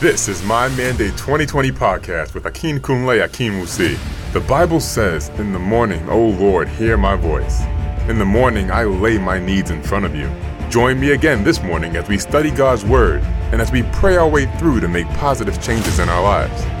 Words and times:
This 0.00 0.28
is 0.28 0.44
my 0.44 0.68
Mandate 0.76 1.16
2020 1.16 1.72
podcast 1.72 2.32
with 2.32 2.46
Akin 2.46 2.78
Kunle 2.78 3.24
Akin 3.24 3.54
Musi. 3.54 3.98
The 4.32 4.38
Bible 4.38 4.78
says, 4.78 5.28
In 5.30 5.52
the 5.52 5.58
morning, 5.58 6.08
O 6.08 6.28
Lord, 6.28 6.68
hear 6.68 6.96
my 6.96 7.16
voice. 7.16 7.62
In 8.08 8.16
the 8.16 8.24
morning, 8.24 8.70
I 8.70 8.84
lay 8.84 9.18
my 9.18 9.40
needs 9.40 9.72
in 9.72 9.82
front 9.82 10.04
of 10.04 10.14
you. 10.14 10.30
Join 10.70 11.00
me 11.00 11.10
again 11.10 11.42
this 11.42 11.60
morning 11.64 11.96
as 11.96 12.06
we 12.06 12.16
study 12.16 12.52
God's 12.52 12.84
Word 12.84 13.22
and 13.50 13.60
as 13.60 13.72
we 13.72 13.82
pray 13.94 14.16
our 14.16 14.28
way 14.28 14.46
through 14.58 14.78
to 14.78 14.86
make 14.86 15.08
positive 15.14 15.60
changes 15.60 15.98
in 15.98 16.08
our 16.08 16.22
lives. 16.22 16.77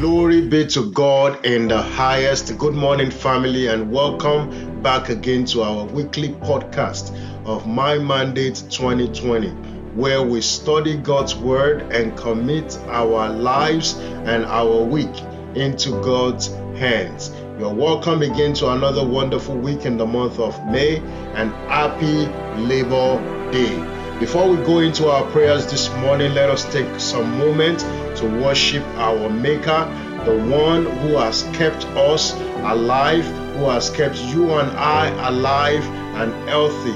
Glory 0.00 0.42
be 0.42 0.66
to 0.66 0.90
God 0.90 1.46
in 1.46 1.68
the 1.68 1.80
highest. 1.80 2.58
Good 2.58 2.74
morning, 2.74 3.10
family, 3.10 3.68
and 3.68 3.90
welcome 3.90 4.82
back 4.82 5.08
again 5.08 5.46
to 5.46 5.62
our 5.62 5.86
weekly 5.86 6.28
podcast 6.28 7.16
of 7.46 7.66
My 7.66 7.96
Mandate 7.96 8.56
2020, 8.68 9.48
where 9.94 10.22
we 10.22 10.42
study 10.42 10.98
God's 10.98 11.34
Word 11.34 11.90
and 11.94 12.14
commit 12.14 12.76
our 12.88 13.30
lives 13.30 13.94
and 14.26 14.44
our 14.44 14.84
week 14.84 15.16
into 15.54 15.92
God's 16.02 16.48
hands. 16.78 17.32
You're 17.58 17.72
welcome 17.72 18.20
again 18.20 18.52
to 18.56 18.72
another 18.72 19.02
wonderful 19.02 19.56
week 19.56 19.86
in 19.86 19.96
the 19.96 20.04
month 20.04 20.38
of 20.38 20.62
May 20.66 20.98
and 21.36 21.50
happy 21.70 22.26
Labor 22.60 23.50
Day. 23.50 23.95
Before 24.18 24.48
we 24.48 24.56
go 24.64 24.78
into 24.78 25.08
our 25.08 25.30
prayers 25.30 25.70
this 25.70 25.92
morning, 25.96 26.32
let 26.32 26.48
us 26.48 26.64
take 26.72 26.88
some 26.98 27.36
moment 27.36 27.80
to 28.16 28.26
worship 28.42 28.82
our 28.96 29.28
Maker, 29.28 29.84
the 30.24 30.38
one 30.50 30.86
who 30.86 31.18
has 31.18 31.42
kept 31.52 31.84
us 31.84 32.32
alive, 32.64 33.26
who 33.56 33.68
has 33.68 33.90
kept 33.90 34.16
you 34.16 34.54
and 34.54 34.70
I 34.70 35.08
alive 35.28 35.84
and 36.16 36.32
healthy 36.48 36.94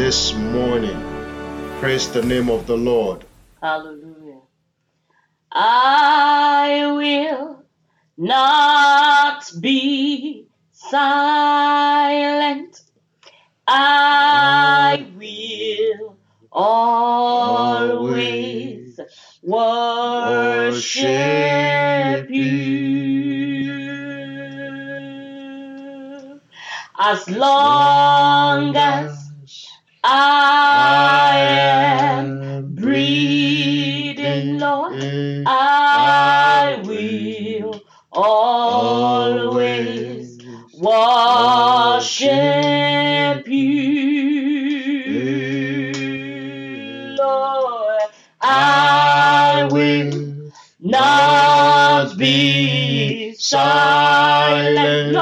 this 0.00 0.32
morning. 0.32 0.96
Praise 1.80 2.08
the 2.12 2.22
name 2.22 2.48
of 2.48 2.68
the 2.68 2.76
Lord. 2.76 3.24
Hallelujah. 3.60 4.38
I 5.50 6.92
will 6.94 7.64
not 8.16 9.50
be 9.60 10.46
silent. 10.72 12.80
I 13.66 15.08
will 15.16 16.09
always 16.52 18.40
worship 19.42 21.08
you 22.30 22.50
as 26.98 27.30
long 27.30 28.76
as 28.76 29.32
I 30.04 31.36
am 31.38 32.36
breathing, 32.74 34.58
Lord. 34.58 34.94
I 35.46 35.89
be 52.14 53.34
silent, 53.38 55.16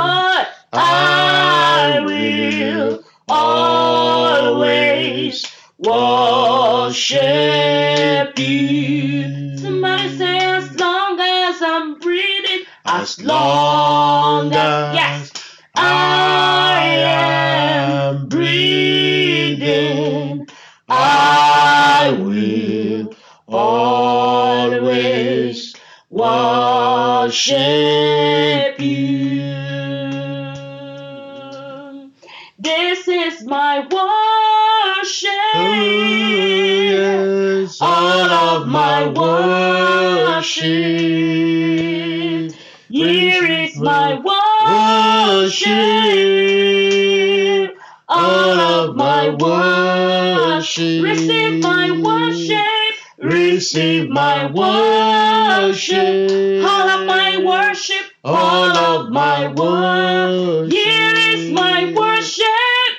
worship. 55.69 56.65
All 56.65 56.89
of 56.91 57.07
my 57.07 57.39
worship. 57.45 58.07
All 58.25 58.77
of 58.77 59.11
my 59.11 59.49
worship. 59.53 60.73
Here 60.73 61.15
is 61.17 61.53
my 61.53 61.93
worship. 61.95 62.47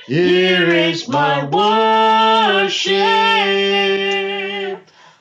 Here 0.07 0.69
is 0.69 1.07
my 1.07 1.45
worship. 1.45 2.99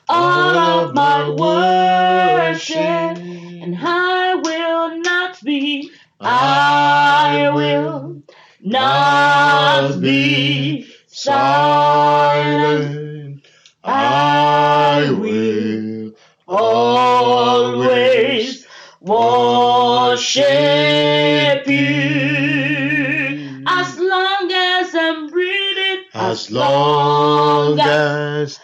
All 0.09 0.57
of 0.57 0.93
my 0.95 1.29
worship. 1.29 2.77
And 2.77 3.77
I 3.79 4.35
will 4.35 4.99
not 5.01 5.41
be, 5.43 5.91
I 6.21 7.51
will 7.53 8.23
not 8.61 10.01
be 10.01 10.87
silent. 11.07 12.27
I 13.83 14.28
long 26.51 27.79
as 27.79 28.58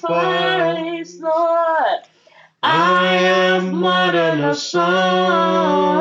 sacrifice, 0.00 1.20
Lord. 1.20 2.00
I 2.62 3.14
am 3.16 3.74
more 3.76 4.12
than 4.12 4.40
a 4.44 4.54
song 4.54 6.00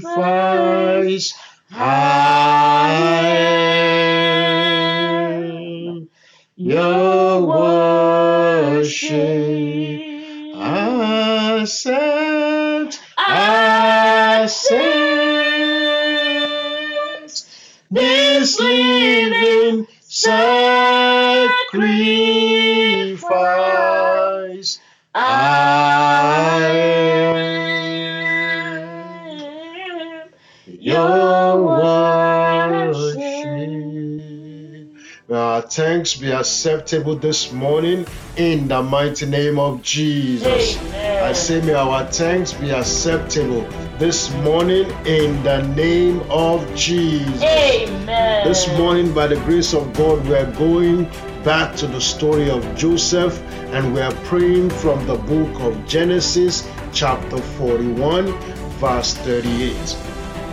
thanks 35.76 36.14
be 36.14 36.32
acceptable 36.32 37.18
this 37.18 37.52
morning 37.52 38.08
in 38.38 38.66
the 38.66 38.82
mighty 38.82 39.26
name 39.26 39.60
of 39.60 39.82
Jesus. 39.82 40.78
Amen. 40.78 41.22
I 41.22 41.34
say, 41.34 41.60
may 41.60 41.74
our 41.74 42.06
thanks 42.06 42.54
be 42.54 42.72
acceptable 42.72 43.68
this 44.00 44.32
morning 44.36 44.90
in 45.06 45.44
the 45.44 45.64
name 45.76 46.22
of 46.30 46.64
Jesus. 46.76 47.44
Amen. 47.44 48.48
This 48.48 48.70
morning, 48.78 49.14
by 49.14 49.28
the 49.28 49.36
grace 49.42 49.74
of 49.74 49.92
God, 49.92 50.26
we 50.26 50.36
are 50.36 50.50
going 50.54 51.12
back 51.44 51.76
to 51.76 51.88
the 51.88 52.00
story 52.00 52.50
of 52.50 52.64
Joseph 52.78 53.38
and 53.74 53.94
we 53.94 54.00
are 54.00 54.16
praying 54.24 54.70
from 54.70 55.06
the 55.08 55.16
book 55.16 55.60
of 55.60 55.86
Genesis, 55.86 56.66
chapter 56.94 57.38
41, 57.38 58.32
verse 58.80 59.14
38. 59.16 59.98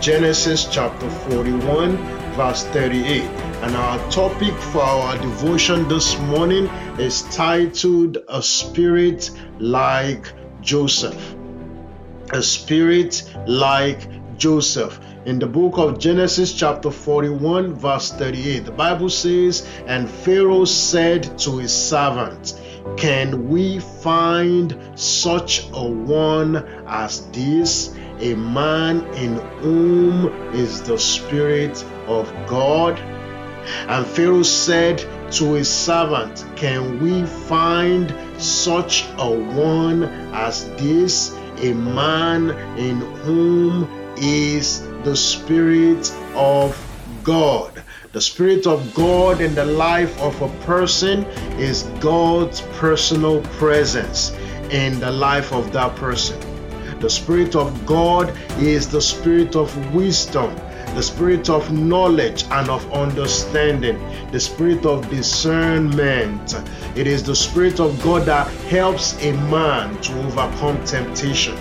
Genesis 0.01 0.67
chapter 0.69 1.09
41, 1.09 1.95
verse 2.35 2.65
38. 2.65 3.42
And 3.63 3.77
our 3.77 4.11
topic 4.11 4.53
for 4.73 4.81
our 4.81 5.17
devotion 5.19 5.87
this 5.87 6.19
morning 6.19 6.65
is 6.99 7.21
titled 7.33 8.17
A 8.27 8.43
Spirit 8.43 9.31
Like 9.57 10.33
Joseph. 10.59 11.35
A 12.33 12.43
Spirit 12.43 13.23
Like 13.47 14.09
Joseph. 14.37 14.99
In 15.25 15.39
the 15.39 15.47
book 15.47 15.77
of 15.77 15.97
Genesis, 15.97 16.51
chapter 16.51 16.91
41, 16.91 17.73
verse 17.75 18.11
38, 18.11 18.65
the 18.65 18.71
Bible 18.73 19.09
says, 19.09 19.65
And 19.87 20.09
Pharaoh 20.09 20.65
said 20.65 21.39
to 21.39 21.59
his 21.59 21.71
servant, 21.71 22.59
Can 22.97 23.47
we 23.47 23.79
find 23.79 24.77
such 24.95 25.69
a 25.71 25.83
one 25.87 26.57
as 26.85 27.27
this? 27.27 27.95
A 28.19 28.35
man 28.35 29.05
in 29.15 29.35
whom 29.61 30.27
is 30.53 30.81
the 30.81 30.99
Spirit 30.99 31.81
of 32.07 32.29
God? 32.45 33.01
And 33.87 34.05
Pharaoh 34.05 34.43
said 34.43 34.99
to 35.33 35.53
his 35.53 35.69
servant, 35.69 36.45
Can 36.55 37.01
we 37.01 37.25
find 37.25 38.13
such 38.37 39.05
a 39.17 39.29
one 39.29 40.03
as 40.33 40.69
this? 40.75 41.35
A 41.57 41.73
man 41.73 42.49
in 42.77 42.99
whom 43.23 43.87
is 44.17 44.87
the 45.03 45.15
Spirit 45.15 46.13
of 46.35 46.77
God. 47.23 47.81
The 48.11 48.21
Spirit 48.21 48.67
of 48.67 48.93
God 48.93 49.41
in 49.41 49.55
the 49.55 49.65
life 49.65 50.19
of 50.21 50.39
a 50.41 50.49
person 50.65 51.23
is 51.57 51.83
God's 51.99 52.61
personal 52.77 53.41
presence 53.57 54.31
in 54.69 54.99
the 54.99 55.11
life 55.11 55.51
of 55.51 55.71
that 55.73 55.95
person. 55.95 56.39
The 56.99 57.09
Spirit 57.09 57.55
of 57.55 57.85
God 57.85 58.37
is 58.59 58.87
the 58.87 59.01
Spirit 59.01 59.55
of 59.55 59.95
wisdom, 59.95 60.55
the 60.95 61.03
Spirit 61.03 61.49
of 61.49 61.71
knowledge 61.71 62.45
and 62.51 62.69
of 62.69 62.91
understanding, 62.93 63.99
the 64.31 64.39
Spirit 64.39 64.85
of 64.85 65.09
discernment. 65.09 66.55
It 66.95 67.07
is 67.07 67.23
the 67.23 67.35
Spirit 67.35 67.79
of 67.79 68.01
God 68.03 68.25
that 68.27 68.47
helps 68.69 69.21
a 69.23 69.31
man 69.49 69.99
to 70.01 70.19
overcome 70.25 70.83
temptation. 70.85 71.55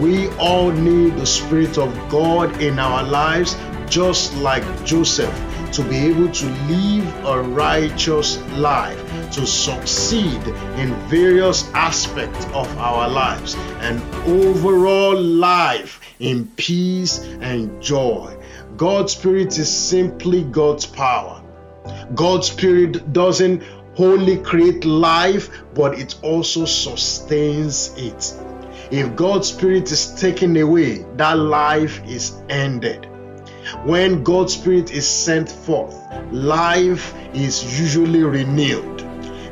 We 0.00 0.28
all 0.38 0.70
need 0.72 1.16
the 1.16 1.26
Spirit 1.26 1.78
of 1.78 1.92
God 2.08 2.60
in 2.60 2.78
our 2.78 3.02
lives, 3.02 3.56
just 3.88 4.34
like 4.36 4.64
Joseph, 4.84 5.34
to 5.72 5.82
be 5.82 5.96
able 5.96 6.30
to 6.30 6.46
live 6.46 7.26
a 7.26 7.42
righteous 7.42 8.38
life, 8.52 8.98
to 9.32 9.46
succeed 9.46 10.40
in 10.78 10.94
various 11.08 11.70
aspects 11.74 12.46
of 12.46 12.66
our 12.78 13.08
lives, 13.08 13.56
and 13.80 14.00
overall 14.26 15.20
life 15.20 16.00
in 16.20 16.46
peace 16.56 17.18
and 17.40 17.82
joy. 17.82 18.34
God's 18.76 19.12
Spirit 19.12 19.56
is 19.56 19.72
simply 19.72 20.42
God's 20.42 20.84
power. 20.84 21.40
God's 22.14 22.50
Spirit 22.50 23.12
doesn't 23.12 23.62
only 23.98 24.38
create 24.38 24.84
life, 24.84 25.48
but 25.74 25.96
it 25.96 26.16
also 26.22 26.64
sustains 26.64 27.94
it. 27.96 28.34
If 28.90 29.14
God's 29.14 29.48
Spirit 29.48 29.92
is 29.92 30.14
taken 30.20 30.56
away, 30.56 31.04
that 31.16 31.38
life 31.38 32.02
is 32.04 32.42
ended. 32.48 33.06
When 33.84 34.24
God's 34.24 34.54
Spirit 34.54 34.90
is 34.90 35.06
sent 35.06 35.48
forth, 35.48 35.94
life 36.32 37.14
is 37.32 37.78
usually 37.78 38.24
renewed. 38.24 39.02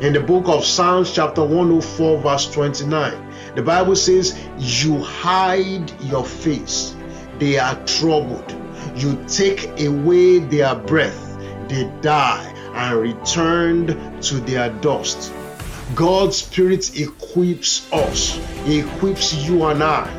In 0.01 0.13
the 0.13 0.21
book 0.21 0.49
of 0.49 0.65
Psalms, 0.65 1.13
chapter 1.13 1.43
104, 1.43 2.19
verse 2.19 2.51
29, 2.51 3.55
the 3.55 3.63
Bible 3.63 3.95
says, 3.95 4.37
You 4.59 4.99
hide 4.99 5.93
your 6.03 6.25
face, 6.25 6.97
they 7.39 7.57
are 7.57 7.77
troubled. 7.87 8.62
You 8.94 9.19
take 9.27 9.81
away 9.81 10.39
their 10.39 10.75
breath, 10.75 11.39
they 11.69 11.91
die 12.00 12.49
and 12.75 12.99
returned 12.99 13.89
to 14.23 14.35
their 14.41 14.71
dust. 14.81 15.33
God's 15.94 16.37
Spirit 16.37 16.99
equips 16.99 17.93
us, 17.93 18.39
equips 18.67 19.34
you 19.34 19.65
and 19.65 19.82
I. 19.82 20.11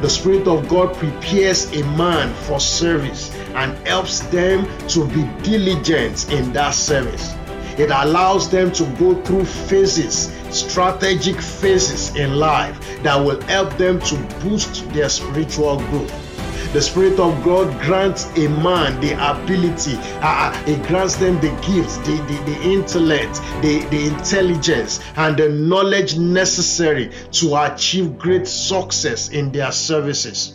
The 0.00 0.08
Spirit 0.08 0.46
of 0.46 0.68
God 0.68 0.94
prepares 0.96 1.72
a 1.72 1.82
man 1.96 2.34
for 2.44 2.60
service 2.60 3.34
and 3.54 3.74
helps 3.86 4.20
them 4.20 4.66
to 4.88 5.06
be 5.08 5.24
diligent 5.42 6.30
in 6.30 6.52
that 6.52 6.74
service. 6.74 7.34
It 7.78 7.90
allows 7.90 8.50
them 8.50 8.70
to 8.72 8.84
go 8.98 9.14
through 9.22 9.46
phases, 9.46 10.30
strategic 10.50 11.40
phases 11.40 12.14
in 12.16 12.36
life 12.36 12.78
that 13.02 13.16
will 13.16 13.40
help 13.42 13.76
them 13.78 13.98
to 14.00 14.16
boost 14.40 14.88
their 14.92 15.08
spiritual 15.08 15.78
growth. 15.78 16.31
The 16.72 16.80
Spirit 16.80 17.20
of 17.20 17.44
God 17.44 17.70
grants 17.82 18.26
a 18.38 18.48
man 18.48 18.98
the 19.02 19.12
ability, 19.12 19.98
uh, 20.22 20.64
it 20.66 20.82
grants 20.86 21.16
them 21.16 21.38
the 21.40 21.50
gifts, 21.66 21.98
the, 21.98 22.16
the, 22.16 22.50
the 22.50 22.62
intellect, 22.62 23.42
the, 23.60 23.86
the 23.90 24.06
intelligence, 24.06 25.00
and 25.16 25.36
the 25.36 25.50
knowledge 25.50 26.16
necessary 26.16 27.10
to 27.32 27.56
achieve 27.56 28.18
great 28.18 28.46
success 28.46 29.28
in 29.28 29.52
their 29.52 29.70
services. 29.70 30.54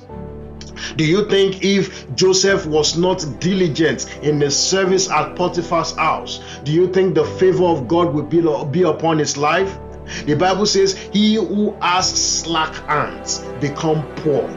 Do 0.95 1.05
you 1.05 1.29
think 1.29 1.63
if 1.63 2.13
Joseph 2.15 2.65
was 2.65 2.97
not 2.97 3.23
diligent 3.39 4.17
in 4.23 4.39
the 4.39 4.49
service 4.49 5.11
at 5.11 5.35
Potiphar's 5.35 5.95
house, 5.95 6.41
do 6.63 6.71
you 6.71 6.87
think 6.91 7.13
the 7.13 7.25
favor 7.25 7.65
of 7.65 7.87
God 7.87 8.13
will 8.13 8.23
be, 8.23 8.41
be 8.71 8.83
upon 8.83 9.19
his 9.19 9.37
life? 9.37 9.77
The 10.25 10.35
Bible 10.35 10.65
says, 10.65 10.97
He 11.13 11.35
who 11.35 11.75
has 11.81 12.09
slack 12.09 12.73
hands 12.87 13.39
become 13.59 14.03
poor, 14.17 14.47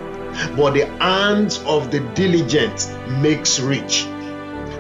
but 0.57 0.75
the 0.75 0.87
hands 0.99 1.59
of 1.65 1.91
the 1.91 2.01
diligent 2.15 2.91
makes 3.21 3.61
rich. 3.61 4.07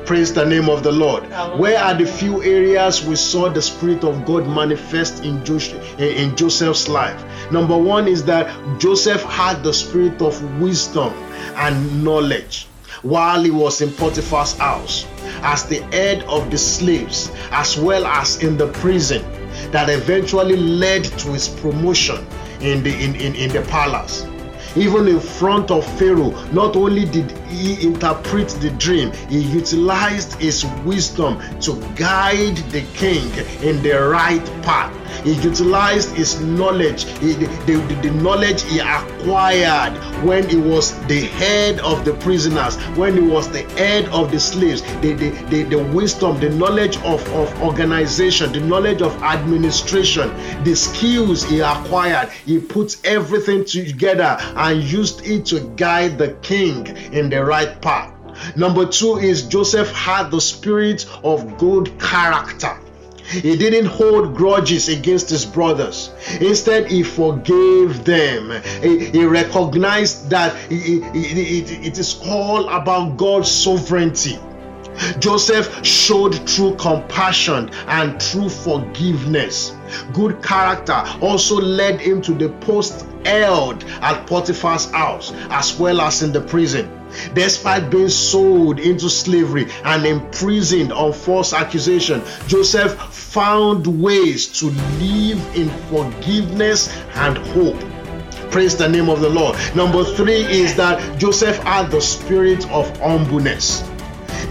Praise 0.07 0.35
the 0.35 0.45
name 0.45 0.69
of 0.69 0.83
the 0.83 0.90
Lord. 0.90 1.23
Where 1.57 1.79
are 1.79 1.95
the 1.95 2.05
few 2.05 2.43
areas 2.43 3.05
we 3.05 3.14
saw 3.14 3.49
the 3.49 3.62
Spirit 3.62 4.02
of 4.02 4.25
God 4.25 4.47
manifest 4.49 5.23
in, 5.23 5.45
Joseph's 5.45 6.88
life? 6.88 7.23
Number 7.52 7.79
one 7.79 8.09
is 8.09 8.25
that 8.25 8.49
Joseph 8.81 9.23
had 9.23 9.62
the 9.62 9.73
spirit 9.73 10.21
of 10.21 10.61
wisdom 10.61 11.12
and 11.55 12.02
knowledge 12.02 12.67
while 13.02 13.43
he 13.43 13.50
was 13.50 13.81
in 13.81 13.90
Potiphar's 13.93 14.57
house 14.59 15.07
as 15.43 15.64
the 15.67 15.81
head 15.93 16.23
of 16.25 16.50
the 16.50 16.59
slaves, 16.59 17.31
as 17.52 17.79
well 17.79 18.05
as 18.05 18.43
in 18.43 18.57
the 18.57 18.67
prison 18.67 19.23
that 19.71 19.88
eventually 19.88 20.57
led 20.57 21.05
to 21.05 21.33
his 21.33 21.49
promotion 21.49 22.26
in 22.61 22.83
the 22.83 22.93
in, 23.02 23.14
in, 23.14 23.35
in 23.35 23.50
the 23.50 23.62
palace. 23.71 24.26
Even 24.76 25.08
in 25.08 25.18
front 25.18 25.70
of 25.72 25.84
Pharaoh, 25.98 26.30
not 26.52 26.76
only 26.76 27.04
did 27.04 27.32
he 27.48 27.84
interpret 27.84 28.48
the 28.60 28.70
dream, 28.70 29.10
he 29.28 29.40
utilized 29.40 30.34
his 30.34 30.64
wisdom 30.84 31.40
to 31.60 31.74
guide 31.96 32.56
the 32.70 32.82
king 32.94 33.28
in 33.62 33.82
the 33.82 33.98
right 33.98 34.44
path. 34.62 35.00
He 35.25 35.35
utilized 35.35 36.14
his 36.14 36.40
knowledge, 36.40 37.05
he, 37.21 37.33
the, 37.35 37.47
the, 37.67 37.99
the 38.02 38.11
knowledge 38.23 38.62
he 38.62 38.79
acquired 38.79 39.93
when 40.25 40.49
he 40.49 40.57
was 40.57 40.99
the 41.07 41.21
head 41.21 41.79
of 41.81 42.05
the 42.05 42.14
prisoners, 42.14 42.76
when 42.97 43.14
he 43.14 43.21
was 43.21 43.49
the 43.50 43.62
head 43.79 44.07
of 44.07 44.31
the 44.31 44.40
slaves, 44.40 44.83
the, 45.00 45.12
the, 45.14 45.31
the, 45.50 45.62
the 45.64 45.83
wisdom, 45.93 46.38
the 46.40 46.50
knowledge 46.50 46.97
of, 46.99 47.26
of 47.33 47.62
organization, 47.62 48.52
the 48.52 48.61
knowledge 48.61 49.02
of 49.02 49.14
administration, 49.23 50.31
the 50.64 50.75
skills 50.75 51.43
he 51.45 51.61
acquired. 51.61 52.29
He 52.31 52.59
put 52.59 52.97
everything 53.05 53.64
together 53.64 54.37
and 54.40 54.83
used 54.83 55.26
it 55.26 55.47
to 55.47 55.61
guide 55.76 56.19
the 56.19 56.33
king 56.43 56.87
in 57.12 57.31
the 57.31 57.45
right 57.45 57.81
path. 57.81 58.14
Number 58.57 58.87
two 58.87 59.19
is 59.19 59.43
Joseph 59.43 59.90
had 59.93 60.31
the 60.31 60.40
spirit 60.40 61.07
of 61.25 61.59
good 61.59 61.99
character. 62.00 62.79
He 63.30 63.56
didn't 63.56 63.87
hold 63.87 64.34
grudges 64.34 64.88
against 64.88 65.30
his 65.30 65.46
brothers. 65.46 66.10
Instead, 66.40 66.90
he 66.90 67.04
forgave 67.04 68.04
them. 68.04 68.60
He, 68.82 69.06
he 69.06 69.25
recognized 69.25 70.28
that 70.30 70.56
it 70.68 71.99
is 71.99 72.20
all 72.26 72.68
about 72.68 73.16
God's 73.16 73.50
sovereignty. 73.50 74.38
Joseph 75.20 75.84
showed 75.87 76.46
true 76.46 76.75
compassion 76.75 77.70
and 77.87 78.20
true 78.20 78.49
forgiveness. 78.49 79.72
Good 80.12 80.42
character 80.42 81.04
also 81.20 81.60
led 81.60 82.00
him 82.00 82.20
to 82.22 82.32
the 82.34 82.49
post 82.60 83.06
held 83.25 83.84
at 84.02 84.26
Potiphar's 84.26 84.90
house 84.90 85.32
as 85.50 85.78
well 85.78 86.00
as 86.00 86.22
in 86.22 86.32
the 86.32 86.40
prison. 86.40 87.00
Despite 87.35 87.90
being 87.90 88.09
sold 88.09 88.79
into 88.79 89.09
slavery 89.09 89.69
and 89.85 90.05
imprisoned 90.05 90.93
on 90.93 91.12
false 91.12 91.52
accusation, 91.52 92.23
Joseph 92.47 92.95
found 93.12 93.87
ways 93.87 94.47
to 94.61 94.67
live 94.99 95.57
in 95.57 95.69
forgiveness 95.88 96.95
and 97.14 97.38
hope. 97.38 97.81
Praise 98.50 98.76
the 98.76 98.88
name 98.88 99.09
of 99.09 99.21
the 99.21 99.29
Lord. 99.29 99.57
Number 99.76 100.02
three 100.02 100.43
is 100.45 100.75
that 100.75 101.19
Joseph 101.19 101.57
had 101.59 101.90
the 101.90 102.00
spirit 102.00 102.69
of 102.71 102.97
humbleness. 102.99 103.88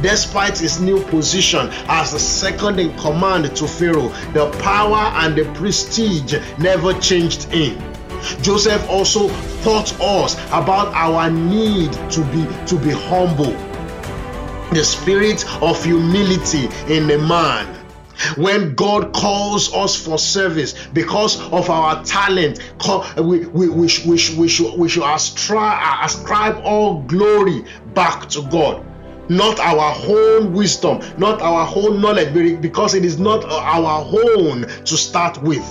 Despite 0.01 0.57
his 0.57 0.79
new 0.79 1.03
position 1.05 1.69
as 1.89 2.13
the 2.13 2.19
second 2.19 2.79
in 2.79 2.95
command 2.97 3.53
to 3.57 3.67
Pharaoh, 3.67 4.07
the 4.31 4.49
power 4.61 5.11
and 5.17 5.35
the 5.35 5.43
prestige 5.53 6.35
never 6.57 6.93
changed 7.01 7.43
him. 7.51 7.88
Joseph 8.41 8.87
also 8.89 9.29
taught 9.63 9.99
us 9.99 10.35
about 10.47 10.93
our 10.93 11.29
need 11.29 11.91
to 12.11 12.23
be 12.31 12.47
to 12.67 12.77
be 12.77 12.91
humble. 12.91 13.53
The 14.71 14.83
spirit 14.83 15.45
of 15.63 15.83
humility 15.83 16.69
in 16.87 17.09
a 17.09 17.17
man 17.17 17.79
when 18.35 18.75
God 18.75 19.13
calls 19.13 19.73
us 19.73 19.95
for 19.95 20.17
service 20.17 20.87
because 20.87 21.41
of 21.51 21.69
our 21.69 22.03
talent, 22.03 22.59
we, 23.17 23.45
we, 23.45 23.69
we, 23.69 23.69
we, 23.69 23.87
should, 24.17 24.37
we, 24.37 24.47
should, 24.47 24.77
we 24.77 24.89
should 24.89 25.03
ascribe, 25.03 26.05
ascribe 26.05 26.61
all 26.63 27.01
glory 27.03 27.63
back 27.93 28.27
to 28.29 28.41
God. 28.43 28.85
Not 29.29 29.59
our 29.59 29.95
own 30.07 30.53
wisdom, 30.53 31.01
not 31.17 31.41
our 31.41 31.71
own 31.75 32.01
knowledge, 32.01 32.61
because 32.61 32.93
it 32.93 33.05
is 33.05 33.19
not 33.19 33.45
our 33.45 34.05
own 34.35 34.63
to 34.63 34.97
start 34.97 35.41
with. 35.43 35.65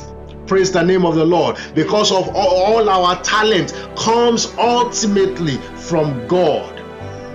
Praise 0.48 0.72
the 0.72 0.82
name 0.82 1.04
of 1.04 1.14
the 1.14 1.24
Lord. 1.24 1.58
Because 1.74 2.10
of 2.10 2.34
all 2.34 2.88
our 2.88 3.22
talent 3.22 3.74
comes 3.96 4.46
ultimately 4.58 5.58
from 5.76 6.26
God. 6.26 6.74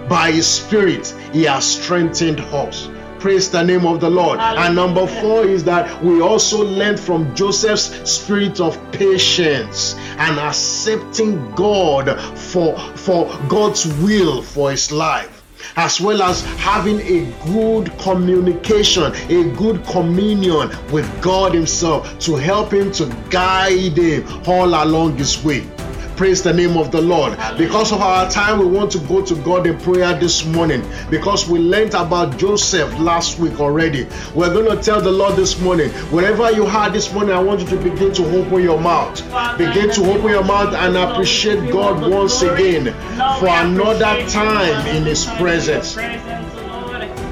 By 0.10 0.32
His 0.32 0.48
Spirit, 0.48 1.15
He 1.32 1.43
has 1.43 1.63
strengthened 1.63 2.39
us. 2.39 2.89
Praise 3.20 3.51
the 3.51 3.63
name 3.63 3.86
of 3.86 4.01
the 4.01 4.10
Lord. 4.10 4.39
Hallelujah. 4.39 4.65
And 4.65 4.75
number 4.75 5.05
four 5.05 5.46
is 5.46 5.63
that 5.63 6.03
we 6.03 6.22
also 6.22 6.65
learned 6.65 7.00
from 7.00 7.34
Joseph's 7.36 8.12
spirit 8.12 8.60
of 8.60 8.77
patience 8.91 9.96
and 10.17 10.39
accepting 10.39 11.51
God 11.51 12.20
for, 12.38 12.77
for 12.98 13.25
God's 13.48 13.86
will 14.01 14.41
for 14.41 14.72
his 14.72 14.91
life 14.91 15.33
as 15.75 16.00
well 16.00 16.22
as 16.22 16.43
having 16.58 17.00
a 17.01 17.32
good 17.46 17.98
communication, 18.00 19.13
a 19.29 19.50
good 19.55 19.84
communion 19.86 20.70
with 20.91 21.10
God 21.22 21.53
Himself 21.53 22.17
to 22.20 22.36
help 22.36 22.74
Him 22.74 22.91
to 22.93 23.05
guide 23.29 23.98
Him 23.98 24.27
all 24.48 24.67
along 24.84 25.17
His 25.17 25.43
way. 25.43 25.67
Praise 26.15 26.43
the 26.43 26.53
name 26.53 26.77
of 26.77 26.91
the 26.91 27.01
Lord. 27.01 27.38
Because 27.58 27.91
of 27.91 28.00
our 28.01 28.29
time, 28.29 28.60
we 28.60 28.65
want 28.65 28.91
to 28.91 29.00
go 29.00 29.25
to 29.25 29.36
God 29.38 29.65
in 29.65 29.79
prayer 29.79 30.13
this 30.13 30.46
morning 30.46 30.88
because 31.10 31.50
we 31.50 31.58
learned 31.58 31.96
about 31.96 32.38
Joseph 32.38 33.00
last 33.00 33.39
week 33.39 33.60
already. 33.60 34.08
We're 34.36 34.53
going 34.53 34.77
to 34.77 34.82
tell 34.82 35.01
the 35.01 35.12
Lord 35.12 35.36
this 35.36 35.60
morning, 35.60 35.89
whatever 36.12 36.51
you 36.51 36.65
had 36.65 36.93
this 36.93 37.12
morning, 37.12 37.34
I 37.34 37.39
want 37.39 37.62
you 37.62 37.67
to 37.67 37.77
begin 37.77 38.13
to 38.13 38.39
open 38.39 38.62
your 38.62 38.79
mouth. 38.79 39.22
Begin 39.58 39.89
to 39.91 40.12
open 40.12 40.29
your 40.29 40.43
mouth 40.43 40.75
and 40.75 40.96
appreciate 40.96 41.72
God 41.72 42.10
once 42.10 42.43
again 42.43 42.93
for 43.39 43.48
another 43.50 44.25
time 44.29 44.88
in 44.88 45.03
His 45.03 45.25
presence. 45.38 45.96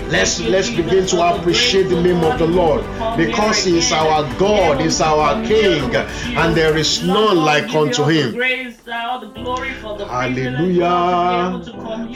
Let's 0.10 0.42
let's 0.42 0.70
begin 0.70 1.06
to 1.08 1.22
appreciate 1.36 1.84
the 1.88 2.02
name 2.02 2.22
of 2.26 2.38
the 2.38 2.46
Lord 2.46 2.84
because 3.16 3.64
He 3.64 3.78
is 3.78 3.92
our 3.94 4.24
God, 4.38 4.82
is 4.82 5.00
our 5.00 5.42
King, 5.46 5.96
and 5.96 6.54
there 6.54 6.76
is 6.78 7.02
none 7.04 7.38
like 7.38 7.74
unto 7.74 8.04
Him. 8.04 8.34
Hallelujah. 10.10 11.62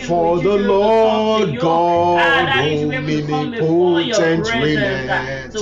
For 0.05 0.39
the 0.41 0.57
Lord 0.57 1.57
God 1.60 2.50
omnipotent 2.50 4.48
reigneth. 4.53 5.55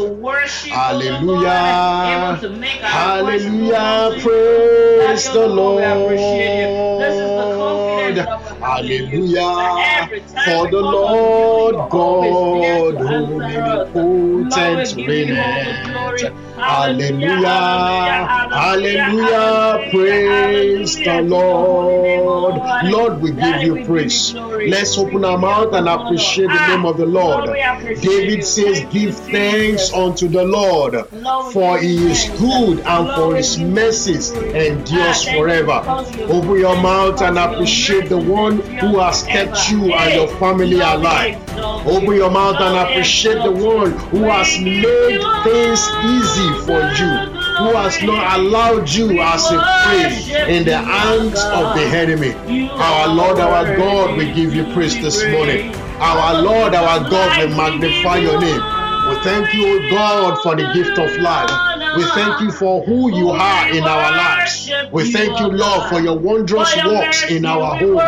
Hallelujah. 0.70 2.40
Hallelujah. 2.82 4.12
Praise 4.22 5.30
the 5.32 5.48
Lord. 5.48 5.84
Hallelujah. 8.62 10.10
For 10.46 10.70
the 10.70 10.82
Lord 10.82 11.76
God 11.90 12.96
omnipotent 12.96 15.08
reigneth. 15.08 16.34
Hallelujah. 16.64 18.28
Hallelujah. 18.54 19.90
Praise 19.92 20.96
the 20.96 21.22
Lord. 21.22 22.62
Lord, 22.86 23.22
we 23.22 23.32
give 23.32 23.62
you 23.64 23.86
praise. 23.86 24.34
Let's 24.34 24.98
open 24.98 25.26
our 25.26 25.38
mouth 25.38 25.74
and 25.74 25.90
appreciate 25.90 26.48
the 26.48 26.68
name 26.68 26.86
of 26.86 26.98
the 26.98 27.06
Lord. 27.06 27.50
David 28.02 28.46
says, 28.46 28.86
Give 28.92 29.16
thanks 29.16 29.94
unto 29.94 30.28
the 30.28 30.44
Lord, 30.44 31.08
for 31.52 31.78
he 31.78 32.10
is 32.12 32.30
good 32.40 32.80
and 32.80 33.16
for 33.16 33.36
his 33.36 33.58
mercies 33.60 34.32
endures 34.32 35.24
forever. 35.24 35.84
Open 36.30 36.60
your 36.60 36.82
mouth 36.82 37.22
and 37.22 37.38
appreciate 37.38 38.10
the 38.10 38.18
one 38.18 38.60
who 38.62 39.00
has 39.00 39.24
kept 39.24 39.70
you 39.70 39.94
and 39.94 40.14
your 40.14 40.28
family 40.40 40.80
alive. 40.80 41.38
Open 41.86 42.16
your 42.16 42.32
mouth 42.32 42.56
and 42.60 42.78
appreciate 42.90 43.42
the 43.44 43.52
one 43.52 43.92
who 43.92 44.24
has 44.24 44.58
made 44.60 45.22
things 45.44 45.82
easy 46.06 46.53
for 46.66 46.80
you 46.80 47.12
who 47.58 47.76
has 47.78 48.02
not 48.04 48.40
allowed 48.40 48.90
you 48.90 49.22
as 49.22 49.46
a 49.52 49.60
prey 49.86 50.56
in 50.58 50.66
the 50.66 50.78
hands 50.78 51.40
of 51.44 51.76
the 51.76 51.86
enemy. 51.86 52.34
Our 52.72 53.08
Lord, 53.14 53.40
our 53.40 53.76
God, 53.78 54.18
we 54.18 54.32
give 54.34 54.54
you 54.54 54.66
praise 54.74 54.96
this 55.02 55.24
morning. 55.28 55.74
Our 56.00 56.42
Lord, 56.42 56.74
our 56.74 57.10
God, 57.10 57.38
we 57.50 57.56
magnify 57.56 58.18
your 58.18 58.40
name. 58.40 58.62
We 59.10 59.16
thank 59.24 59.54
you, 59.54 59.68
O 59.68 59.90
God, 59.92 60.42
for 60.42 60.56
the 60.56 60.72
gift 60.74 60.98
of 60.98 61.16
life. 61.18 61.52
We 61.98 62.04
thank 62.06 62.42
you 62.42 62.52
for 62.52 62.84
who 62.86 63.12
you 63.16 63.30
are 63.30 63.70
in 63.70 63.84
our 63.84 64.12
lives. 64.12 64.72
We 64.92 65.12
thank 65.12 65.40
you, 65.40 65.48
Lord, 65.48 65.90
for 65.90 66.00
your 66.00 66.18
wondrous 66.18 66.76
works 66.86 67.30
in 67.30 67.46
our 67.46 67.76
home. 67.76 68.00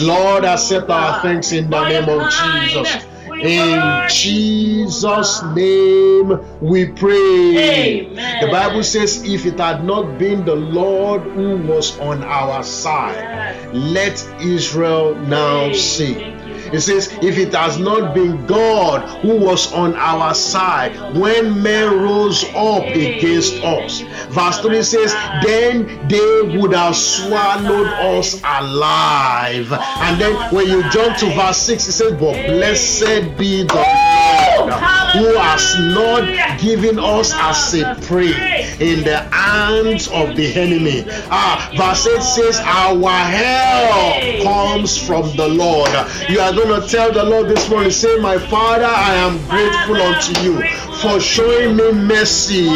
Lord, 0.00 0.44
accept 0.44 0.88
our 0.90 1.20
thanks 1.22 1.52
in 1.52 1.70
the 1.70 1.88
name 1.88 2.08
of 2.08 2.30
Jesus. 2.30 3.04
In 3.40 4.08
Jesus' 4.08 5.42
name 5.54 6.40
we 6.60 6.86
pray. 6.86 8.08
Amen. 8.10 8.40
The 8.40 8.48
Bible 8.50 8.82
says, 8.82 9.22
if 9.24 9.46
it 9.46 9.58
had 9.58 9.84
not 9.84 10.18
been 10.18 10.44
the 10.44 10.56
Lord 10.56 11.22
who 11.22 11.56
was 11.58 11.98
on 12.00 12.24
our 12.24 12.64
side, 12.64 13.72
let 13.72 14.18
Israel 14.40 15.14
now 15.14 15.72
say. 15.72 16.34
It 16.72 16.80
says, 16.80 17.12
If 17.22 17.38
it 17.38 17.54
has 17.54 17.78
not 17.78 18.14
been 18.14 18.46
God 18.46 19.08
who 19.20 19.36
was 19.36 19.72
on 19.72 19.94
our 19.94 20.34
side 20.34 20.96
when 21.16 21.62
men 21.62 22.00
rose 22.00 22.44
up 22.54 22.84
against 22.84 23.54
us. 23.64 24.00
Verse 24.28 24.60
3 24.60 24.82
says, 24.82 25.12
Then 25.44 26.08
they 26.08 26.58
would 26.58 26.74
have 26.74 26.96
swallowed 26.96 27.86
us 27.86 28.40
alive. 28.44 29.72
And 29.72 30.20
then 30.20 30.34
when 30.52 30.68
you 30.68 30.82
jump 30.90 31.16
to 31.18 31.26
verse 31.34 31.58
6, 31.58 31.88
it 31.88 31.92
says, 31.92 32.12
But 32.12 32.46
blessed 32.46 33.36
be 33.38 33.62
the 33.64 33.74
Lord 33.74 34.72
who 35.12 35.36
has 35.38 35.78
not 35.94 36.60
given 36.60 36.98
us 36.98 37.32
as 37.34 37.74
a 37.74 37.94
prey 38.06 38.67
in 38.80 39.02
the 39.04 39.18
hands 39.32 40.08
of 40.08 40.36
the 40.36 40.54
enemy. 40.54 41.04
Ah, 41.30 41.70
verse 41.76 42.06
8 42.06 42.22
says, 42.22 42.60
Our 42.60 43.10
help 43.10 44.42
comes 44.42 44.96
from 44.96 45.34
the 45.36 45.48
Lord. 45.48 45.90
You 46.28 46.40
are 46.40 46.52
going 46.52 46.80
to 46.80 46.86
tell 46.88 47.12
the 47.12 47.24
Lord 47.24 47.48
this 47.48 47.68
morning, 47.68 47.90
say, 47.90 48.18
My 48.18 48.38
Father, 48.38 48.84
I 48.84 49.14
am 49.14 49.38
grateful 49.48 49.96
unto 49.96 50.40
you 50.42 50.87
for 51.00 51.20
showing 51.20 51.76
me 51.76 51.92
mercy, 51.92 52.68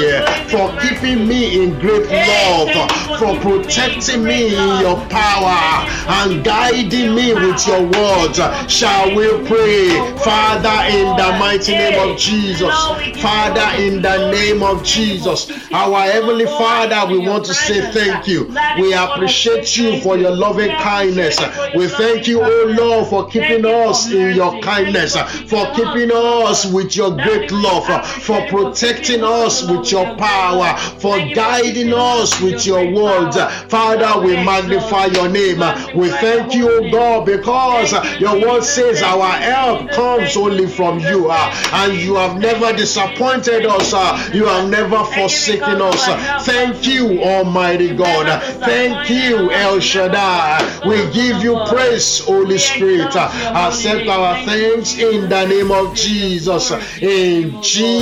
for 0.49 0.71
keeping 0.81 1.27
me 1.27 1.63
in 1.63 1.79
great 1.81 2.09
love, 2.09 3.19
for 3.19 3.35
protecting 3.41 4.23
me 4.25 4.47
in 4.57 4.81
your 4.81 4.97
power 5.09 5.87
and 6.09 6.45
guiding 6.45 7.15
me 7.15 7.35
with 7.35 7.67
your 7.67 7.83
words. 7.83 8.39
Shall 8.73 9.15
we 9.15 9.27
pray, 9.47 9.89
Father, 10.19 10.97
in 10.97 11.07
the 11.17 11.37
mighty 11.39 11.73
name 11.73 12.11
of 12.11 12.17
Jesus? 12.19 12.75
Father, 13.21 13.83
in 13.83 14.03
the 14.03 14.31
name 14.31 14.63
of 14.63 14.83
Jesus, 14.85 15.51
our 15.73 16.01
Heavenly 16.03 16.47
Father, 16.47 17.11
we 17.13 17.19
want 17.19 17.45
to 17.47 17.55
say 17.55 17.81
thank 17.93 18.27
you. 18.27 18.47
We 18.81 18.93
appreciate 18.95 19.77
you 19.77 20.01
for 20.01 20.17
your 20.17 20.35
loving 20.35 20.71
kindness. 20.77 21.39
We 21.75 21.89
thank 21.89 22.27
you, 22.27 22.43
oh 22.43 22.75
Lord, 22.79 23.09
for 23.09 23.27
keeping 23.29 23.65
us 23.67 24.11
in 24.11 24.35
your 24.37 24.61
kindness, 24.61 25.17
for 25.49 25.67
keeping 25.75 26.11
us 26.13 26.67
with 26.67 26.97
your 26.97 27.11
great 27.13 27.51
love, 27.51 27.87
for 28.21 28.47
protecting 28.49 29.25
us 29.25 29.63
with 29.69 29.91
your 29.91 30.15
power, 30.17 30.77
for 30.99 31.17
guiding 31.35 31.93
us 31.95 32.41
with 32.41 32.67
your 32.67 32.91
words. 32.93 33.37
Father, 33.69 34.21
we 34.25 34.35
magnify 34.37 35.07
your 35.07 35.29
name. 35.29 35.61
We 35.95 36.11
thank 36.11 36.55
you, 36.55 36.71
oh 36.71 36.91
God, 36.91 37.27
because 37.27 37.93
your 38.21 38.41
word 38.41 38.65
says 38.65 39.03
our 39.03 39.33
help 39.33 39.91
comes 39.91 40.37
only 40.37 40.67
from 40.67 40.99
you, 41.01 41.31
uh, 41.31 41.55
and 41.73 41.95
you 41.95 42.17
have 42.17 42.39
never 42.39 42.73
disappointed 42.73 43.67
us, 43.67 43.93
uh, 43.93 44.31
you 44.33 44.47
have 44.47 44.69
never 44.69 45.05
forsaken 45.05 45.81
us. 45.83 46.07
Thank 46.45 46.87
you, 46.87 47.23
Almighty 47.23 47.95
God. 47.95 48.43
Thank 48.61 49.11
you, 49.11 49.51
El 49.51 49.81
Shaddai. 49.81 50.81
We 50.87 50.97
give 51.13 51.43
you 51.43 51.59
praise, 51.69 52.21
Holy 52.21 52.59
Spirit. 52.59 53.15
Accept 53.17 54.09
our 54.09 54.45
thanks 54.45 54.99
in 54.99 55.29
the 55.29 55.47
name 55.47 55.71
of 55.71 55.95
Jesus. 55.95 56.71
In 57.01 57.63
Jesus' 57.63 58.02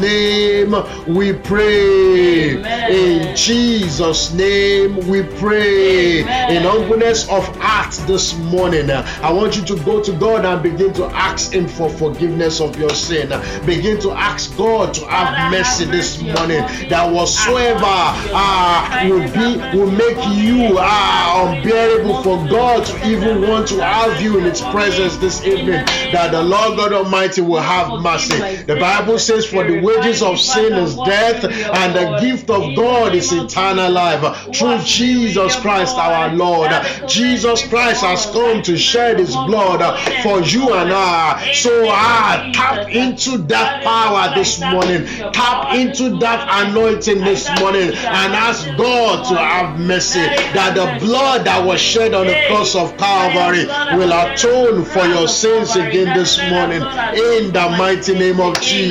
name 0.00 0.72
we 1.06 1.32
pray. 1.32 2.56
In 2.90 3.36
Jesus' 3.36 4.32
name 4.32 4.96
we 5.08 5.22
pray. 5.22 6.20
In 6.20 6.62
humbleness 6.62 7.28
of 7.28 7.44
heart 7.56 7.94
this 8.06 8.36
morning, 8.38 8.90
I 8.90 9.32
want 9.32 9.56
you 9.56 9.64
to 9.64 9.84
go 9.84 10.02
to 10.02 10.12
God 10.12 10.44
and 10.44 10.62
begin 10.62 10.92
to 10.94 11.06
ask 11.06 11.52
Him 11.52 11.68
for 11.68 11.88
forgiveness 11.88 12.60
of 12.60 12.78
your 12.78 12.90
sin. 12.90 13.28
Begin 13.66 14.00
to 14.00 14.12
ask 14.12 14.56
God 14.56 14.94
to 14.94 15.06
have 15.06 15.50
mercy 15.50 15.84
this 15.84 16.20
morning. 16.22 16.62
That 16.88 17.10
whatsoever 17.12 17.80
uh, 17.84 19.06
will 19.08 19.28
be 19.32 19.78
will 19.78 19.90
make 19.90 20.18
you 20.36 20.76
uh, 20.78 21.54
unbearable 21.56 22.22
for 22.22 22.36
God 22.48 22.86
to 22.86 23.08
even 23.08 23.48
want 23.48 23.68
to 23.68 23.82
have 23.82 24.20
you 24.22 24.38
in 24.38 24.44
His 24.44 24.60
presence 24.60 25.16
this 25.16 25.44
evening. 25.44 25.84
That 26.12 26.32
the 26.32 26.42
Lord 26.42 26.76
God 26.76 26.92
Almighty 26.92 27.40
will 27.40 27.60
have 27.60 28.00
mercy. 28.02 28.62
The 28.64 28.76
Bible 28.76 28.99
says, 29.18 29.46
"For 29.46 29.64
the 29.64 29.80
wages 29.80 30.22
of 30.22 30.38
sin 30.40 30.72
is 30.74 30.94
death, 30.96 31.44
and 31.44 31.94
the 31.94 32.18
gift 32.20 32.50
of 32.50 32.62
God 32.76 33.14
is 33.14 33.32
eternal 33.32 33.90
life 33.90 34.22
through 34.54 34.78
Jesus 34.84 35.56
Christ 35.56 35.96
our 35.96 36.28
Lord." 36.34 36.70
Jesus 37.06 37.62
Christ 37.66 38.02
has 38.02 38.26
come 38.26 38.62
to 38.62 38.76
shed 38.76 39.18
His 39.18 39.34
blood 39.34 39.80
for 40.22 40.40
you 40.40 40.72
and 40.74 40.92
I. 40.92 41.52
So 41.54 41.88
I 41.88 42.50
tap 42.54 42.88
into 42.88 43.38
that 43.48 43.82
power 43.82 44.32
this 44.34 44.60
morning. 44.60 45.06
Tap 45.32 45.74
into 45.74 46.18
that 46.18 46.46
anointing 46.66 47.20
this 47.24 47.48
morning 47.58 47.92
and 47.92 48.34
ask 48.34 48.66
God 48.76 49.24
to 49.28 49.36
have 49.36 49.78
mercy. 49.78 50.20
That 50.54 50.74
the 50.74 51.04
blood 51.04 51.44
that 51.44 51.64
was 51.64 51.80
shed 51.80 52.14
on 52.14 52.26
the 52.26 52.36
cross 52.48 52.74
of 52.74 52.96
Calvary 52.96 53.66
will 53.96 54.12
atone 54.12 54.84
for 54.84 55.06
your 55.06 55.28
sins 55.28 55.76
again 55.76 56.12
this 56.14 56.38
morning. 56.50 56.82
In 56.82 57.52
the 57.52 57.74
mighty 57.78 58.14
name 58.18 58.40
of 58.40 58.60
Jesus. 58.60 58.89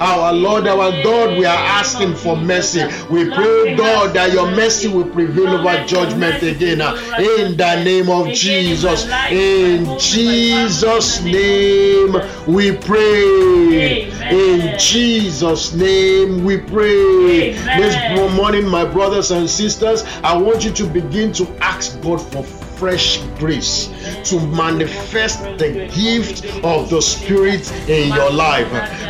Our 0.00 0.32
Lord, 0.32 0.66
our 0.66 0.90
God, 1.02 1.38
we 1.38 1.44
are 1.44 1.56
asking 1.56 2.14
for 2.14 2.36
mercy. 2.36 2.84
We 3.10 3.24
pray, 3.30 3.76
God, 3.76 4.14
that 4.14 4.32
your 4.32 4.50
mercy 4.50 4.88
will 4.88 5.08
prevail 5.08 5.48
over 5.48 5.84
judgment 5.86 6.42
again. 6.42 6.80
In 6.80 7.56
the 7.56 7.82
name 7.84 8.08
of 8.10 8.28
Jesus. 8.28 9.08
In 9.30 9.98
Jesus' 9.98 11.22
name 11.22 12.16
we 12.46 12.76
pray. 12.76 14.10
In 14.30 14.78
Jesus' 14.78 15.72
name 15.74 16.44
we 16.44 16.58
pray. 16.58 17.52
This 17.52 18.32
morning, 18.36 18.66
my 18.66 18.84
brothers 18.84 19.30
and 19.30 19.48
sisters, 19.48 20.04
I 20.22 20.36
want 20.36 20.64
you 20.64 20.72
to 20.72 20.86
begin 20.86 21.32
to 21.34 21.46
ask 21.60 22.00
God 22.00 22.20
for 22.20 22.44
fresh 22.82 23.22
grace 23.38 23.86
to 24.24 24.40
manifest 24.48 25.40
the 25.56 25.88
gift 25.94 26.44
of 26.64 26.90
the 26.90 27.00
Spirit 27.00 27.70
in 27.88 28.12
your 28.12 28.32
life. 28.32 28.66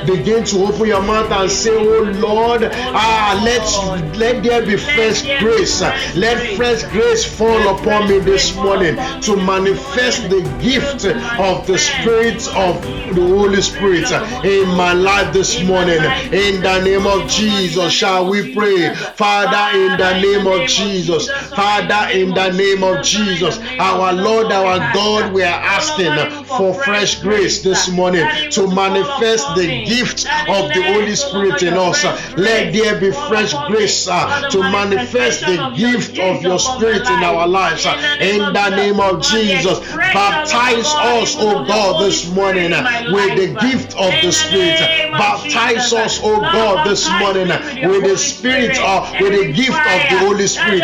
Begin 0.07 0.45
to 0.45 0.59
open 0.67 0.89
your 0.89 1.01
mouth 1.03 1.31
and 1.33 1.51
say, 1.51 1.71
Oh 1.71 2.03
Lord, 2.21 2.69
ah, 2.71 3.41
let, 3.43 4.19
let 4.19 4.43
there 4.43 4.61
be 4.67 4.77
fresh 4.77 5.23
grace. 5.41 5.81
Let 6.15 6.55
fresh 6.59 6.83
grace 6.93 7.25
fall 7.25 7.75
upon 7.75 8.11
me 8.11 8.19
this 8.19 8.55
morning 8.57 8.97
to 9.23 9.37
manifest 9.37 10.29
the 10.29 10.43
gift 10.61 11.07
of 11.41 11.67
the 11.67 11.79
Spirit 11.79 12.47
of 12.49 12.83
the 13.15 13.23
Holy 13.23 13.63
Spirit 13.63 14.11
in 14.45 14.69
my 14.77 14.93
life 14.93 15.33
this 15.33 15.63
morning. 15.65 16.03
In 16.31 16.61
the 16.61 16.79
name 16.85 17.07
of 17.07 17.27
Jesus, 17.27 17.91
shall 17.91 18.29
we 18.29 18.55
pray? 18.55 18.95
Father, 19.17 19.79
in 19.79 19.97
the 19.97 20.21
name 20.21 20.47
of 20.47 20.69
Jesus. 20.69 21.31
Father, 21.55 22.13
in 22.13 22.35
the 22.35 22.51
name 22.51 22.85
of 22.85 23.03
Jesus. 23.03 23.62
Our 23.79 24.13
Lord, 24.13 24.53
our 24.53 24.79
God, 24.93 25.33
we 25.33 25.43
are 25.43 25.61
asking 25.63 26.45
for 26.45 26.75
fresh 26.75 27.21
grace 27.21 27.63
this 27.63 27.89
morning 27.91 28.27
to 28.51 28.67
manifest 28.69 29.47
the 29.57 29.85
gift 29.87 30.27
of 30.49 30.73
the 30.75 30.83
Holy 30.83 31.15
Spirit 31.17 31.63
in 31.63 31.75
us. 31.75 32.05
Let 32.37 32.73
there 32.73 32.99
be 33.01 33.11
fresh 33.13 33.55
grace 33.69 34.09
uh, 34.09 34.49
to 34.51 34.59
manifest 34.61 35.41
the 35.47 35.73
gift 35.77 36.19
of 36.19 36.43
your 36.43 36.59
Spirit 36.59 37.07
in 37.07 37.23
our 37.25 37.47
lives. 37.47 37.87
Uh, 37.87 37.97
in 38.21 38.39
the 38.53 38.71
name 38.71 39.01
of 39.01 39.23
Jesus, 39.23 39.79
baptize 39.91 40.87
us, 40.87 41.37
oh 41.39 41.65
God, 41.65 42.05
this 42.05 42.29
morning 42.31 42.73
uh, 42.73 42.83
with 43.13 43.37
the 43.37 43.49
gift 43.61 43.95
of 43.97 44.13
the 44.23 44.33
Spirit. 44.33 44.79
Baptize 45.13 45.93
us, 45.93 46.21
oh 46.23 46.41
God, 46.41 46.87
this 46.87 47.09
morning 47.19 47.49
with 47.89 48.05
the 48.05 48.17
Spirit 48.19 48.79
or 48.81 49.03
with 49.21 49.33
the 49.39 49.53
gift 49.53 49.79
of 49.79 50.01
the 50.11 50.19
Holy 50.27 50.47
Spirit. 50.47 50.83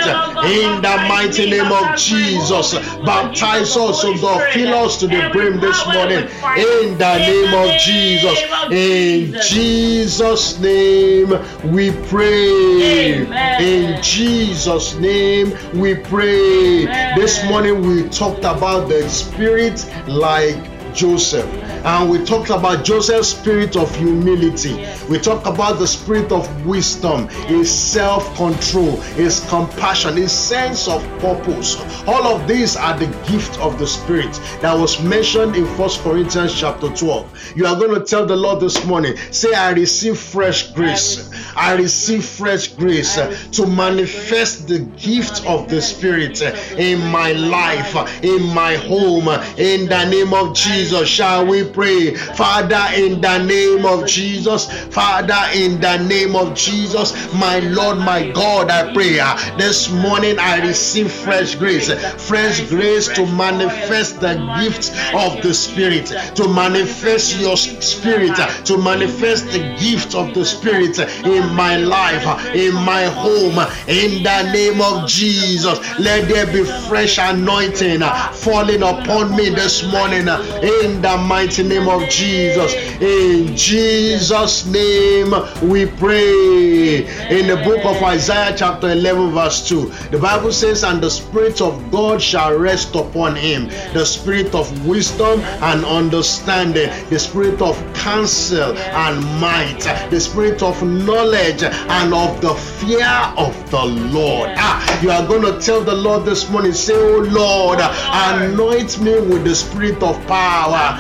In 0.48 0.82
the 0.82 0.96
mighty 1.08 1.50
name 1.50 1.72
of 1.72 1.96
Jesus, 1.96 2.67
baptize 3.04 3.76
us, 3.76 4.04
oh 4.04 4.16
God, 4.20 4.52
fill 4.52 4.74
us 4.74 4.98
to 5.00 5.06
the 5.06 5.30
brim 5.32 5.60
this 5.60 5.84
morning. 5.86 6.28
In 6.56 6.98
the 6.98 7.18
name 7.18 7.54
of 7.54 7.80
Jesus, 7.80 8.38
in 8.70 9.34
Jesus' 9.42 10.58
name 10.58 11.30
we 11.72 11.90
pray. 12.08 13.26
In 13.60 14.02
Jesus' 14.02 14.94
name 14.96 15.56
we 15.74 15.94
pray. 15.94 16.86
This 17.16 17.44
morning 17.44 17.86
we 17.86 18.08
talked 18.08 18.44
about 18.44 18.88
the 18.88 19.08
Spirit 19.08 19.84
like 20.06 20.56
Joseph. 20.94 21.46
And 21.84 22.10
we 22.10 22.24
talked 22.24 22.50
about 22.50 22.84
Joseph's 22.84 23.28
spirit 23.28 23.76
of 23.76 23.94
humility. 23.96 24.86
We 25.08 25.18
talked 25.18 25.46
about 25.46 25.78
the 25.78 25.86
spirit 25.86 26.32
of 26.32 26.66
wisdom, 26.66 27.28
his 27.46 27.70
self 27.70 28.34
control, 28.36 28.96
his 29.16 29.40
compassion, 29.48 30.16
his 30.16 30.32
sense 30.32 30.88
of 30.88 31.02
purpose. 31.20 31.76
All 32.06 32.26
of 32.26 32.48
these 32.48 32.76
are 32.76 32.98
the 32.98 33.06
gift 33.30 33.58
of 33.60 33.78
the 33.78 33.86
spirit 33.86 34.32
that 34.60 34.74
was 34.74 35.00
mentioned 35.02 35.56
in 35.56 35.66
First 35.76 36.00
Corinthians 36.02 36.58
chapter 36.58 36.88
12. 36.88 37.54
You 37.56 37.66
are 37.66 37.76
going 37.76 37.94
to 37.98 38.04
tell 38.04 38.26
the 38.26 38.36
Lord 38.36 38.60
this 38.60 38.84
morning, 38.84 39.16
say, 39.30 39.54
I 39.54 39.70
receive 39.72 40.18
fresh 40.18 40.72
grace. 40.72 41.30
I 41.56 41.74
receive 41.74 42.24
fresh 42.24 42.68
grace 42.68 43.16
to 43.52 43.66
manifest 43.66 44.68
the 44.68 44.80
gift 44.80 45.44
of 45.46 45.68
the 45.68 45.80
spirit 45.80 46.40
in 46.78 46.98
my 47.10 47.32
life, 47.32 47.94
in 48.22 48.42
my 48.54 48.74
home, 48.76 49.28
in 49.58 49.88
the 49.88 50.04
name 50.08 50.34
of 50.34 50.54
Jesus. 50.54 51.08
Shall 51.08 51.46
we 51.46 51.64
pray. 51.72 52.14
Father, 52.14 52.84
in 52.94 53.20
the 53.20 53.38
name 53.44 53.84
of 53.84 54.06
Jesus, 54.06 54.66
Father, 54.88 55.40
in 55.54 55.80
the 55.80 55.98
name 55.98 56.36
of 56.36 56.54
Jesus, 56.54 57.32
my 57.34 57.60
Lord, 57.60 57.98
my 57.98 58.30
God, 58.30 58.70
I 58.70 58.92
pray 58.92 59.18
uh, 59.20 59.36
this 59.56 59.90
morning 59.90 60.38
I 60.38 60.60
receive 60.66 61.10
fresh 61.10 61.54
grace, 61.54 61.90
fresh 62.28 62.68
grace 62.68 63.08
to 63.08 63.26
manifest 63.26 64.20
the 64.20 64.34
gift 64.60 64.92
of 65.14 65.42
the 65.42 65.54
Spirit, 65.54 66.06
to 66.36 66.48
manifest 66.48 67.38
your 67.40 67.56
Spirit, 67.56 68.38
uh, 68.38 68.46
to 68.64 68.78
manifest 68.78 69.46
the 69.46 69.76
gift 69.80 70.14
of 70.14 70.34
the 70.34 70.44
Spirit 70.44 70.98
in 70.98 71.54
my 71.54 71.76
life, 71.76 72.22
uh, 72.26 72.52
in 72.54 72.74
my 72.74 73.04
home, 73.04 73.58
in 73.86 74.22
the 74.22 74.52
name 74.52 74.80
of 74.80 75.08
Jesus. 75.08 75.78
Let 75.98 76.28
there 76.28 76.46
be 76.46 76.64
fresh 76.88 77.18
anointing 77.18 78.00
falling 78.32 78.82
upon 78.82 79.36
me 79.36 79.50
this 79.50 79.82
morning 79.84 80.28
in 80.28 81.02
the 81.02 81.24
mighty 81.26 81.57
mighty 81.58 81.74
name 81.74 81.88
of 81.88 82.08
Jesus. 82.08 82.74
In 83.00 83.56
Jesus' 83.56 84.66
name 84.66 85.32
we 85.68 85.86
pray. 85.86 86.98
In 87.30 87.46
the 87.48 87.60
book 87.64 87.84
of 87.84 88.02
Isaiah, 88.02 88.54
chapter 88.56 88.90
11, 88.90 89.32
verse 89.32 89.68
2, 89.68 89.92
the 90.10 90.18
Bible 90.18 90.52
says, 90.52 90.84
And 90.84 91.00
the 91.00 91.10
Spirit 91.10 91.60
of 91.60 91.90
God 91.90 92.22
shall 92.22 92.56
rest 92.56 92.94
upon 92.94 93.34
him, 93.34 93.68
the 93.92 94.04
Spirit 94.04 94.54
of 94.54 94.86
wisdom 94.86 95.40
and 95.40 95.84
understanding, 95.84 96.90
the 97.10 97.18
Spirit 97.18 97.60
of 97.60 97.76
counsel 97.94 98.76
and 98.76 99.24
might, 99.40 99.80
the 100.10 100.20
Spirit 100.20 100.62
of 100.62 100.80
knowledge 100.82 101.62
and 101.62 102.14
of 102.14 102.40
the 102.40 102.54
fear 102.54 103.32
of 103.36 103.70
the 103.70 103.84
Lord. 103.84 104.50
Ah, 104.56 105.02
you 105.02 105.10
are 105.10 105.26
going 105.26 105.42
to 105.42 105.60
tell 105.64 105.80
the 105.80 105.94
Lord 105.94 106.24
this 106.24 106.48
morning, 106.50 106.72
say, 106.72 106.94
Oh 106.94 107.20
Lord, 107.20 107.78
anoint 107.80 109.00
me 109.00 109.20
with 109.20 109.44
the 109.44 109.54
Spirit 109.54 110.02
of 110.02 110.24
power, 110.26 110.98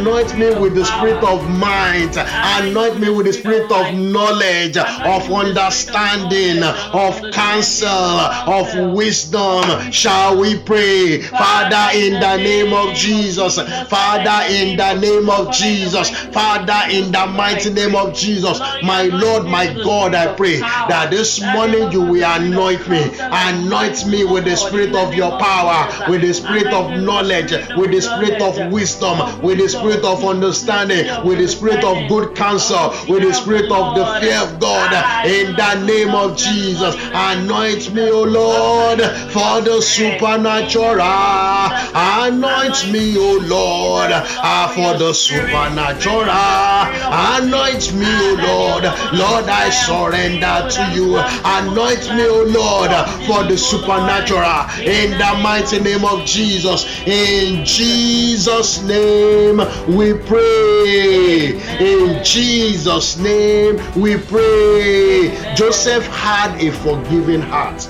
anoint 0.00 0.36
me 0.38 0.54
with 0.58 0.74
the 0.74 0.84
Spirit 0.84 1.22
of 1.22 1.48
might, 1.48 2.16
anoint 2.60 2.98
me 3.00 3.10
with 3.10 3.26
the 3.26 3.32
Spirit 3.32 3.70
of 3.70 3.94
knowledge, 3.94 4.76
of 4.76 5.30
understanding, 5.30 6.62
of 6.62 7.20
counsel, 7.32 7.88
of 7.88 8.94
wisdom. 8.94 9.92
Shall 9.92 10.40
we 10.40 10.58
pray, 10.58 11.20
Father, 11.22 11.98
in 11.98 12.14
the 12.14 12.36
name 12.36 12.72
of 12.72 12.94
Jesus, 12.94 13.56
Father, 13.88 14.52
in 14.52 14.76
the 14.76 14.94
name 14.94 15.28
of 15.28 15.52
Jesus, 15.52 16.10
Father, 16.32 16.80
in 16.90 17.12
the 17.12 17.26
mighty 17.26 17.70
name 17.70 17.94
of 17.94 18.14
Jesus, 18.14 18.58
my 18.82 19.04
Lord, 19.04 19.44
my 19.44 19.66
God, 19.72 20.14
I 20.14 20.34
pray 20.34 20.58
that 20.60 21.08
this 21.10 21.40
morning 21.40 21.92
you 21.92 22.00
will 22.02 22.24
anoint 22.24 22.88
me, 22.88 23.10
anoint 23.20 24.06
me 24.06 24.24
with 24.24 24.44
the 24.44 24.56
Spirit 24.56 24.94
of 24.94 25.14
your 25.14 25.38
power, 25.38 25.88
with 26.08 26.22
the 26.22 26.32
Spirit 26.32 26.72
of 26.72 26.90
knowledge, 27.02 27.52
with 27.76 27.90
the 27.90 28.00
Spirit 28.00 28.40
of 28.40 28.72
wisdom, 28.72 29.42
with 29.42 29.58
the 29.58 29.68
Spirit 29.68 29.89
of 30.04 30.24
understanding, 30.24 31.06
with 31.24 31.38
the 31.38 31.48
Spirit 31.48 31.84
of 31.84 32.08
good 32.08 32.36
counsel, 32.36 32.94
with 33.08 33.22
the 33.22 33.32
Spirit 33.34 33.70
of 33.70 33.94
the 33.96 34.04
fear 34.20 34.38
of 34.40 34.60
God, 34.60 34.92
in 35.26 35.56
the 35.56 35.84
name 35.84 36.14
of 36.14 36.36
Jesus. 36.36 36.94
Anoint 37.12 37.92
me, 37.92 38.08
O 38.10 38.22
Lord, 38.22 39.00
for 39.32 39.60
the 39.60 39.80
supernatural. 39.82 41.00
Anoint 41.00 42.90
me, 42.92 43.16
O 43.18 43.38
Lord, 43.42 44.10
ah, 44.12 44.70
for 44.74 44.98
the 44.98 45.12
supernatural. 45.12 46.30
Anoint 46.30 47.92
me, 47.94 48.06
O 48.06 48.34
Lord. 48.46 48.84
Lord, 49.12 49.44
I 49.48 49.70
surrender 49.70 50.68
to 50.70 50.82
you. 50.94 51.18
Anoint 51.44 52.14
me, 52.14 52.26
O 52.26 52.44
Lord, 52.44 52.90
for 53.26 53.44
the 53.44 53.56
supernatural. 53.58 54.66
In 54.80 55.10
the 55.12 55.40
mighty 55.42 55.80
name 55.80 56.04
of 56.04 56.24
Jesus. 56.24 56.86
In 57.06 57.64
Jesus' 57.64 58.82
name 58.82 59.60
we 59.88 60.14
pray. 60.14 61.52
In 61.80 62.22
Jesus' 62.24 63.16
name 63.18 63.76
we 63.96 64.16
pray. 64.16 65.54
Joseph 65.54 66.06
had 66.06 66.54
a 66.60 66.70
forgiving 66.70 67.40
heart. 67.40 67.88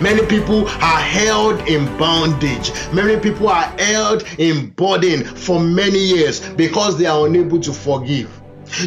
Many 0.00 0.26
people 0.26 0.66
are 0.66 1.00
held 1.00 1.60
in 1.68 1.86
bondage. 1.96 2.72
Many 2.92 3.18
people 3.18 3.48
are 3.48 3.64
held 3.78 4.24
in 4.38 4.70
burden 4.70 5.24
for 5.24 5.60
many 5.60 5.98
years 5.98 6.40
because 6.54 6.98
they 6.98 7.06
are 7.06 7.26
unable 7.26 7.60
to 7.60 7.72
forgive. 7.72 8.28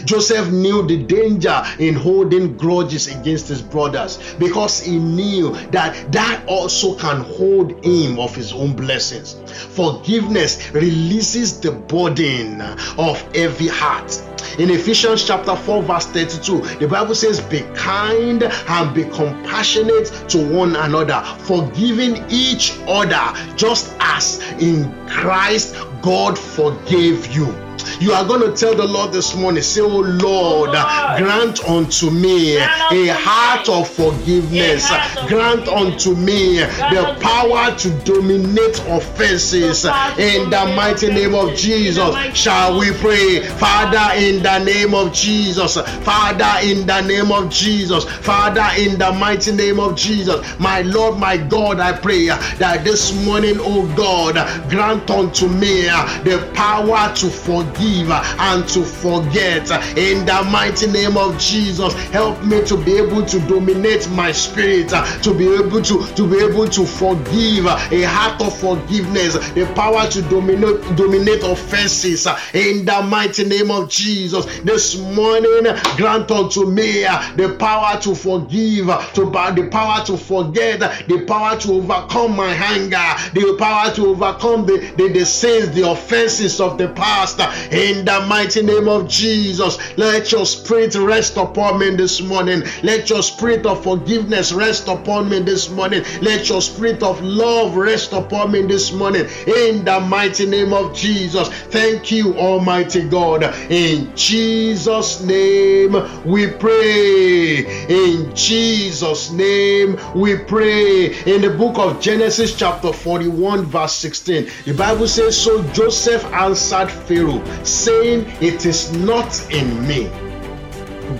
Joseph 0.06 0.52
knew 0.52 0.86
the 0.86 1.04
danger 1.04 1.64
in 1.80 1.96
holding 1.96 2.58
grudges 2.58 3.08
against 3.08 3.48
his 3.48 3.62
brothers 3.62 4.20
because 4.40 4.82
he 4.82 4.98
knew 4.98 5.52
that 5.72 6.12
that 6.12 6.44
also 6.48 6.96
can 6.96 7.22
hold 7.22 7.84
him 7.84 8.20
of 8.20 8.36
his 8.36 8.54
own 8.54 8.76
blessings. 8.76 9.36
Forgiveness 9.76 10.72
releases 10.74 11.60
the 11.60 11.72
burden 11.72 12.62
of 12.98 13.24
every 13.36 13.68
heart. 13.68 14.22
In 14.58 14.70
Ephesians 14.72 15.26
chapter 15.26 15.56
4, 15.56 15.84
verse 15.84 16.06
32, 16.08 16.80
the 16.80 16.88
Bible 16.88 17.16
says, 17.16 17.40
Be 17.40 17.62
kind 17.76 18.44
and 18.44 18.94
be 18.94 19.06
compassionate 19.06 20.08
to 20.30 20.54
one 20.54 20.76
another, 20.76 21.24
forgiving 21.40 22.26
each 22.30 22.78
other, 22.88 23.56
just 23.56 23.96
as 24.00 24.42
in 24.60 24.92
Christ 25.08 25.76
God 26.02 26.38
forgave 26.38 27.28
you. 27.34 27.69
You 28.00 28.14
are 28.14 28.26
going 28.26 28.42
to 28.42 28.56
tell 28.56 28.76
the 28.76 28.86
Lord 28.86 29.12
this 29.12 29.36
morning, 29.36 29.62
say, 29.64 29.82
Oh 29.82 29.88
Lord, 29.88 30.72
grant 31.18 31.64
unto 31.68 32.10
me 32.10 32.58
a 32.58 33.14
heart 33.14 33.68
of 33.68 33.90
forgiveness. 33.90 34.88
Grant 35.28 35.68
unto 35.68 36.16
me 36.16 36.58
the 36.60 37.18
power 37.20 37.76
to 37.78 37.90
dominate 38.06 38.80
offenses. 38.88 39.86
In 40.18 40.50
the 40.50 40.74
mighty 40.76 41.08
name 41.08 41.34
of 41.36 41.56
Jesus, 41.56 42.16
shall 42.34 42.80
we 42.80 42.92
pray? 42.94 43.42
Father, 43.58 44.16
in 44.20 44.42
the 44.44 44.60
name 44.60 44.94
of 44.94 45.12
Jesus. 45.14 45.78
Father, 46.04 46.52
in 46.68 46.86
the 46.86 47.02
name 47.02 47.32
of 47.32 47.50
Jesus. 47.50 48.06
Father, 48.06 48.68
in 48.78 48.98
the 48.98 49.12
mighty 49.14 49.52
name 49.52 49.80
of 49.80 49.96
Jesus. 49.96 50.40
My 50.60 50.82
Lord, 50.82 51.18
my 51.18 51.38
God, 51.38 51.80
I 51.80 51.92
pray 51.94 52.28
that 52.28 52.84
this 52.84 53.14
morning, 53.26 53.56
oh 53.60 53.86
God, 53.96 54.36
grant 54.70 55.10
unto 55.10 55.48
me 55.48 55.84
the 56.24 56.50
power 56.54 57.14
to 57.16 57.30
forgive 57.30 57.79
and 57.82 58.68
to 58.70 58.84
forget. 58.84 59.70
In 59.98 60.26
the 60.26 60.48
mighty 60.52 60.88
name 60.88 61.18
of 61.18 61.38
Jesus, 61.38 61.94
help 62.12 62.44
me 62.44 62.64
to 62.66 62.78
be 62.78 62.98
able 62.98 63.26
to 63.26 63.40
dominate 63.48 64.10
my 64.12 64.32
spirit, 64.32 64.90
to 64.90 65.34
be 65.34 65.54
able 65.54 65.82
to, 65.82 66.06
to 66.16 66.28
be 66.28 66.38
able 66.44 66.68
to 66.68 66.86
forgive, 66.86 67.66
a 67.66 68.04
heart 68.04 68.42
of 68.42 68.58
forgiveness, 68.58 69.34
the 69.52 69.72
power 69.76 70.08
to 70.10 70.22
dominate 70.24 70.82
dominate 70.96 71.44
offenses. 71.44 72.28
In 72.54 72.86
the 72.86 73.02
mighty 73.04 73.46
name 73.46 73.72
of 73.72 73.90
Jesus, 73.90 74.46
this 74.60 74.98
morning, 74.98 75.64
grant 75.96 76.32
unto 76.32 76.66
me 76.66 77.04
the 77.36 77.56
power 77.60 78.00
to 78.02 78.16
forgive, 78.16 78.88
to 79.14 79.26
the 79.26 79.70
power 79.72 80.06
to 80.06 80.18
forget, 80.18 80.80
the 80.80 81.24
power 81.26 81.58
to 81.60 81.74
overcome 81.74 82.36
my 82.36 82.54
anger, 82.54 82.98
the 83.34 83.56
power 83.58 83.94
to 83.94 84.08
overcome 84.08 84.66
the, 84.66 84.80
the, 84.98 85.08
the 85.10 85.26
sins, 85.26 85.72
the 85.72 85.90
offenses 85.90 86.60
of 86.60 86.78
the 86.78 86.90
past. 86.90 87.40
In 87.72 88.04
the 88.04 88.26
mighty 88.28 88.64
name 88.64 88.88
of 88.88 89.08
Jesus, 89.08 89.78
let 89.98 90.32
your 90.32 90.46
spirit 90.46 90.96
rest 90.96 91.38
upon 91.38 91.80
me 91.80 91.92
this 91.92 92.20
morning. 92.22 92.64
Let 92.82 93.10
your 93.10 93.22
spirit 93.22 93.66
of 93.66 93.84
forgiveness 93.84 94.52
rest 94.52 94.88
upon 94.88 95.30
me 95.30 95.40
this 95.40 95.70
morning. 95.70 96.04
Let 96.22 96.50
your 96.50 96.62
spirit 96.62 97.04
of 97.04 97.22
love 97.22 97.76
rest 97.76 98.14
upon 98.14 98.52
me 98.52 98.64
this 98.64 98.92
morning. 98.92 99.28
In 99.46 99.86
the 99.86 100.00
mighty 100.00 100.46
name 100.46 100.74
of 100.74 100.96
Jesus. 100.96 101.50
Thank 101.70 102.12
you, 102.12 102.36
Almighty 102.36 103.08
God. 103.08 103.44
In 103.70 104.16
Jesus' 104.16 105.22
name 105.22 105.94
we 106.26 106.48
pray. 106.48 107.86
In 107.88 108.36
Jesus' 108.36 109.30
name 109.32 110.00
we 110.16 110.38
pray. 110.38 111.14
In 111.26 111.42
the 111.42 111.56
book 111.56 111.78
of 111.78 112.02
Genesis, 112.02 112.56
chapter 112.56 112.92
41, 112.92 113.66
verse 113.66 113.94
16, 113.94 114.50
the 114.66 114.74
Bible 114.74 115.08
says, 115.08 115.40
So 115.40 115.64
Joseph 115.72 116.26
answered 116.34 116.90
Pharaoh, 116.90 117.44
saying, 117.64 118.26
It 118.42 118.66
is 118.66 118.92
not 118.98 119.52
in 119.52 119.88
me. 119.88 120.10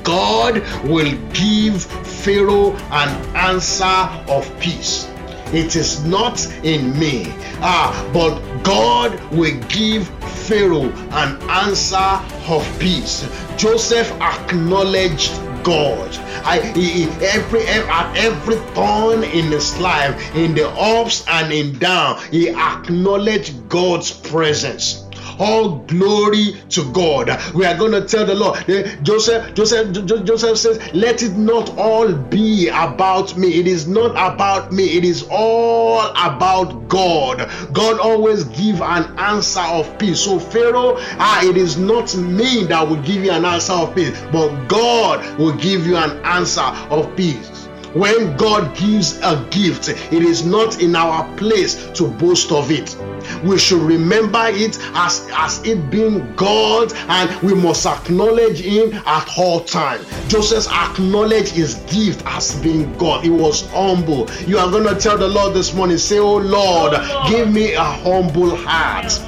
God 0.04 0.62
will 0.84 1.12
give 1.34 1.84
Pharaoh 1.84 2.74
an 2.92 3.10
answer 3.36 3.86
of 4.28 4.48
peace. 4.60 5.10
It 5.52 5.76
is 5.76 6.06
not 6.06 6.46
in 6.64 6.98
me. 7.00 7.34
Ah, 7.62 8.08
but 8.14 8.40
God 8.62 9.20
will 9.32 9.60
give 9.68 10.08
Pharaoh 10.46 10.92
an 11.12 11.42
answer 11.50 12.22
of 12.48 12.64
peace. 12.80 13.28
Joseph 13.58 14.12
acknowledged 14.22 15.32
God. 15.64 16.16
I 16.46 16.62
he, 16.76 17.06
every 17.26 17.66
at 17.68 18.16
every 18.16 18.58
turn 18.76 19.24
in 19.24 19.46
his 19.52 19.78
life, 19.80 20.14
in 20.36 20.54
the 20.54 20.70
ups 20.70 21.26
and 21.28 21.52
in 21.52 21.80
down, 21.80 22.22
he 22.32 22.50
acknowledged 22.50 23.68
God's 23.70 24.12
presence 24.12 25.09
all 25.40 25.80
glory 25.88 26.62
to 26.70 26.92
God. 26.92 27.30
We 27.54 27.66
are 27.66 27.78
going 27.78 27.94
to 27.94 28.06
tell 28.06 28.26
the 28.26 28.36
Lord. 28.36 28.60
Joseph, 29.04 29.54
Joseph, 29.54 30.06
Joseph 30.06 30.58
says, 30.58 30.94
Let 30.94 31.24
it 31.24 31.38
not 31.38 31.78
all 31.78 32.14
be 32.14 32.68
about 32.68 33.38
me. 33.38 33.60
It 33.60 33.68
is 33.68 33.88
not 33.88 34.12
about 34.12 34.72
me. 34.72 34.98
It 34.98 35.06
is 35.06 35.26
all 35.32 36.10
about 36.12 36.88
God. 36.88 37.50
God 37.74 38.00
always 38.00 38.44
give 38.46 38.82
an 38.82 39.18
answer 39.18 39.62
of 39.62 39.98
peace. 39.98 40.20
So 40.20 40.40
Pharaoh, 40.40 40.96
ah, 40.98 41.42
it 41.44 41.58
is 41.58 41.78
not 41.78 42.16
me 42.16 42.64
that 42.66 42.88
will 42.88 43.02
give 43.02 43.24
you 43.24 43.32
an 43.32 43.46
answer 43.46 43.74
of 43.74 43.96
peace, 43.96 44.20
but 44.32 44.68
God 44.68 45.40
will 45.40 45.56
give 45.56 45.86
you 45.86 45.98
an 45.98 46.20
answer 46.26 46.62
of 46.90 47.16
peace. 47.16 47.59
When 47.94 48.38
God 48.38 48.78
gives 48.78 49.18
a 49.20 49.44
gift, 49.50 49.90
it 49.90 50.24
is 50.24 50.46
not 50.46 50.80
in 50.82 50.96
our 50.96 51.28
place 51.38 51.88
to 51.94 52.08
boast 52.08 52.52
of 52.52 52.70
it. 52.72 52.96
We 53.44 53.58
should 53.58 53.82
remember 53.82 54.44
it 54.46 54.78
as, 54.94 55.28
as 55.34 55.66
it 55.66 55.90
being 55.90 56.36
God, 56.36 56.94
and 56.94 57.42
we 57.42 57.56
must 57.56 57.86
acknowledge 57.88 58.60
Him 58.60 58.94
at 58.94 59.28
all 59.38 59.62
times. 59.62 60.06
Joseph 60.28 60.72
acknowledged 60.72 61.50
his 61.50 61.76
gift 61.92 62.22
as 62.26 62.60
being 62.62 62.94
God. 62.98 63.24
He 63.24 63.30
was 63.30 63.68
humble. 63.72 64.30
You 64.46 64.60
are 64.60 64.70
going 64.70 64.88
to 64.88 64.96
tell 64.96 65.18
the 65.18 65.28
Lord 65.28 65.56
this 65.56 65.74
morning, 65.74 65.98
say, 65.98 66.20
Oh 66.20 66.38
Lord, 66.38 66.94
give 67.28 67.52
me 67.52 67.74
a 67.74 67.84
humble 67.84 68.56
heart 68.56 69.20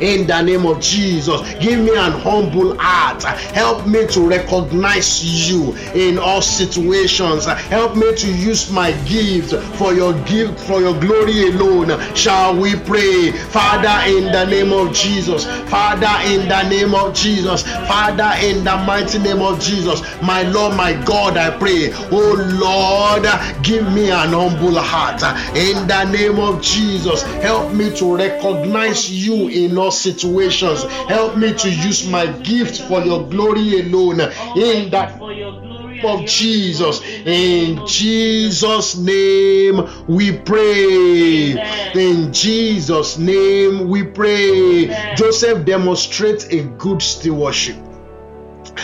in 0.00 0.26
the 0.26 0.42
name 0.42 0.66
of 0.66 0.80
Jesus. 0.80 1.40
Give 1.54 1.80
me 1.80 1.96
an 1.96 2.12
humble 2.12 2.76
heart. 2.78 3.22
Help 3.54 3.86
me 3.86 4.06
to 4.08 4.28
recognize 4.28 5.50
you 5.50 5.74
in 5.94 6.18
all 6.18 6.42
situations. 6.42 7.46
Help 7.46 7.96
me 7.96 8.14
to 8.14 8.32
use 8.32 8.70
my 8.70 8.92
gift 9.04 9.54
for 9.76 9.92
your 9.92 10.12
gift 10.24 10.58
for 10.60 10.80
your 10.80 10.98
glory 11.00 11.48
alone. 11.50 11.88
Shall 12.14 12.58
we 12.58 12.76
pray? 12.76 13.32
Father, 13.32 14.10
in 14.10 14.32
the 14.32 14.44
name 14.46 14.72
of 14.72 14.94
Jesus. 14.94 15.44
Father, 15.68 16.06
in 16.28 16.48
the 16.48 16.68
name 16.68 16.94
of 16.94 17.14
Jesus. 17.14 17.62
Father, 17.86 18.32
in 18.44 18.64
the 18.64 18.76
mighty 18.86 19.18
name 19.18 19.40
of 19.40 19.60
Jesus. 19.60 20.02
My 20.22 20.42
Lord, 20.42 20.76
my 20.76 20.92
God, 21.04 21.36
I 21.36 21.56
pray. 21.58 21.90
Oh 22.10 22.34
Lord, 22.60 23.24
give 23.62 23.90
me 23.92 24.10
an 24.10 24.30
humble 24.30 24.78
heart. 24.78 25.22
In 25.56 25.86
the 25.86 26.04
name 26.04 26.38
of 26.38 26.62
Jesus, 26.62 27.22
help 27.42 27.72
me 27.72 27.94
to 27.96 28.16
recognize 28.16 29.10
you 29.10 29.48
in 29.48 29.76
all 29.76 29.89
situations. 29.90 30.82
Help 31.08 31.36
me 31.36 31.52
to 31.54 31.70
use 31.70 32.08
my 32.08 32.26
gift 32.42 32.82
for 32.82 33.00
your 33.02 33.28
glory 33.28 33.80
alone. 33.80 34.20
In 34.56 34.90
the 34.90 35.80
of 36.04 36.24
Jesus. 36.26 37.02
In 37.26 37.86
Jesus' 37.86 38.96
name 38.96 39.88
we 40.06 40.38
pray. 40.38 41.52
In 41.94 42.32
Jesus' 42.32 43.18
name 43.18 43.88
we 43.88 44.04
pray. 44.04 45.14
Joseph 45.16 45.64
demonstrates 45.64 46.44
a 46.46 46.62
good 46.78 47.02
stewardship 47.02 47.76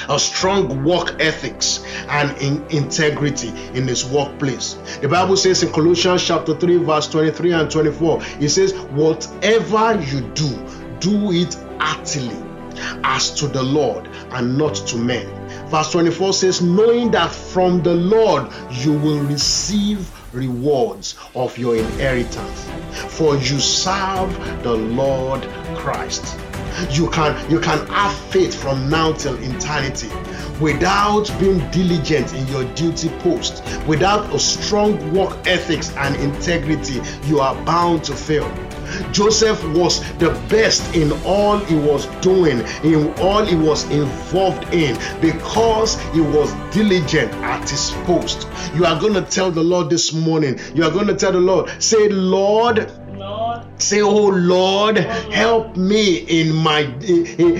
a 0.08 0.18
strong 0.18 0.84
work 0.84 1.16
ethics 1.20 1.84
and 2.08 2.36
in 2.38 2.64
integrity 2.70 3.48
in 3.74 3.88
his 3.88 4.04
workplace. 4.04 4.74
The 5.00 5.08
Bible 5.08 5.36
says 5.36 5.62
in 5.62 5.72
Colossians 5.72 6.24
chapter 6.24 6.54
3 6.54 6.76
verse 6.78 7.08
23 7.08 7.52
and 7.52 7.70
24, 7.70 8.22
it 8.40 8.48
says 8.50 8.74
whatever 8.92 10.00
you 10.02 10.20
do, 10.34 10.48
do 11.00 11.32
it 11.32 11.54
heartily 11.78 12.36
as 13.04 13.32
to 13.34 13.46
the 13.46 13.62
Lord 13.62 14.06
and 14.32 14.58
not 14.58 14.74
to 14.74 14.96
men. 14.96 15.26
Verse 15.68 15.90
24 15.92 16.32
says 16.32 16.62
knowing 16.62 17.10
that 17.12 17.30
from 17.32 17.82
the 17.82 17.94
Lord 17.94 18.50
you 18.70 18.92
will 18.92 19.20
receive 19.20 20.10
rewards 20.32 21.16
of 21.34 21.56
your 21.56 21.76
inheritance 21.76 22.68
for 23.14 23.36
you 23.36 23.58
serve 23.58 24.62
the 24.62 24.74
Lord 24.74 25.42
Christ 25.76 26.36
you 26.90 27.08
can 27.10 27.50
you 27.50 27.58
can 27.58 27.86
have 27.86 28.14
faith 28.30 28.54
from 28.54 28.90
now 28.90 29.12
till 29.12 29.34
eternity 29.42 30.10
without 30.60 31.24
being 31.40 31.58
diligent 31.70 32.34
in 32.34 32.46
your 32.48 32.64
duty 32.74 33.08
post 33.20 33.62
without 33.86 34.32
a 34.34 34.38
strong 34.38 35.14
work 35.14 35.34
ethics 35.46 35.94
and 35.96 36.14
integrity 36.16 37.00
you 37.24 37.40
are 37.40 37.54
bound 37.64 38.04
to 38.04 38.14
fail 38.14 38.46
Joseph 39.12 39.62
was 39.76 40.00
the 40.18 40.30
best 40.48 40.94
in 40.94 41.12
all 41.24 41.58
he 41.58 41.76
was 41.76 42.06
doing, 42.20 42.60
in 42.82 43.12
all 43.20 43.44
he 43.44 43.56
was 43.56 43.84
involved 43.90 44.72
in, 44.74 44.96
because 45.20 46.00
he 46.12 46.20
was 46.20 46.52
diligent 46.72 47.32
at 47.34 47.68
his 47.68 47.90
post. 48.04 48.48
You 48.74 48.84
are 48.84 48.98
going 49.00 49.14
to 49.14 49.22
tell 49.22 49.50
the 49.50 49.62
Lord 49.62 49.90
this 49.90 50.12
morning, 50.12 50.58
you 50.74 50.84
are 50.84 50.90
going 50.90 51.06
to 51.06 51.14
tell 51.14 51.32
the 51.32 51.40
Lord, 51.40 51.70
say, 51.82 52.08
Lord, 52.08 52.90
Say, 53.78 54.00
oh 54.00 54.28
Lord, 54.28 54.96
help 54.96 55.76
me 55.76 56.16
in 56.16 56.54
my 56.54 56.82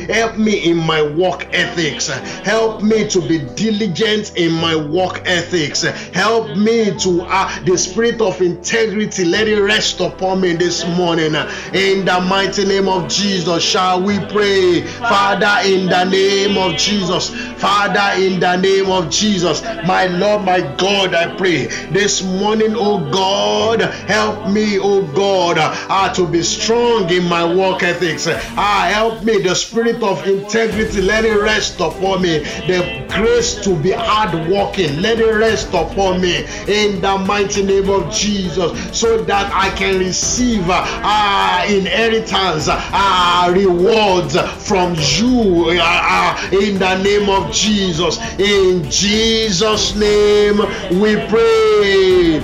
help 0.09 0.39
me 0.39 0.71
in 0.71 0.79
my 0.79 1.03
work 1.03 1.47
ethics. 1.53 2.09
Help 2.09 2.83
me 2.83 3.07
to 3.11 3.21
be 3.21 3.39
diligent 3.55 4.35
in 4.37 4.53
my 4.53 4.75
work 4.75 5.23
ethics. 5.27 5.83
Help 5.83 6.57
me 6.57 6.97
to 7.01 7.23
uh, 7.23 7.65
the 7.65 7.77
spirit 7.77 8.21
of 8.23 8.41
integrity. 8.41 9.25
Let 9.27 9.47
it 9.47 9.61
rest 9.61 10.01
upon 10.01 10.41
me 10.41 10.55
this 10.55 10.87
morning. 10.87 11.35
In 11.75 12.05
the 12.07 12.25
mighty 12.27 12.65
name 12.65 12.89
of 12.89 13.09
Jesus, 13.09 13.63
shall 13.63 14.03
we 14.03 14.19
pray, 14.19 14.83
Father? 14.83 15.69
In 15.69 15.87
the 15.87 16.05
name 16.05 16.57
of 16.57 16.79
Jesus, 16.79 17.29
Father, 17.61 18.21
in 18.21 18.41
the 18.41 18.57
name 18.57 18.91
of 18.91 19.11
Jesus, 19.11 19.63
my 19.87 20.07
Lord, 20.07 20.45
my 20.45 20.61
God, 20.77 21.15
I 21.15 21.35
pray 21.37 21.67
this 21.91 22.23
morning, 22.23 22.75
oh 22.75 22.99
God, 23.11 23.81
help 23.81 24.51
me, 24.51 24.79
oh 24.79 25.03
God. 25.15 25.59
Uh, 25.88 26.12
to 26.12 26.27
be 26.27 26.42
strong 26.42 27.09
in 27.11 27.25
my 27.29 27.44
work 27.44 27.83
ethics. 27.83 28.27
Ah, 28.29 28.88
help 28.92 29.22
me, 29.22 29.40
the 29.40 29.55
spirit 29.55 30.03
of 30.03 30.27
integrity, 30.27 31.01
let 31.01 31.25
it 31.25 31.40
rest 31.40 31.79
upon 31.81 32.22
me. 32.22 32.38
The 32.66 33.05
grace 33.09 33.55
to 33.62 33.77
be 33.77 33.92
hardworking, 33.92 35.01
let 35.01 35.20
it 35.20 35.33
rest 35.33 35.68
upon 35.68 36.20
me 36.20 36.44
in 36.66 37.01
the 37.01 37.18
mighty 37.18 37.62
name 37.62 37.88
of 37.88 38.12
Jesus, 38.12 38.99
so 38.99 39.22
that 39.25 39.51
I 39.55 39.70
can 39.77 39.99
receive 39.99 40.64
ah, 40.68 41.64
inheritance, 41.68 42.66
ah, 42.68 43.49
rewards 43.53 44.37
from 44.66 44.94
you 44.96 45.79
ah, 45.81 46.49
in 46.51 46.79
the 46.79 47.01
name 47.03 47.29
of 47.29 47.53
Jesus. 47.53 48.18
In 48.40 48.90
Jesus' 48.90 49.94
name 49.94 50.59
we 51.01 51.14
pray. 51.29 52.42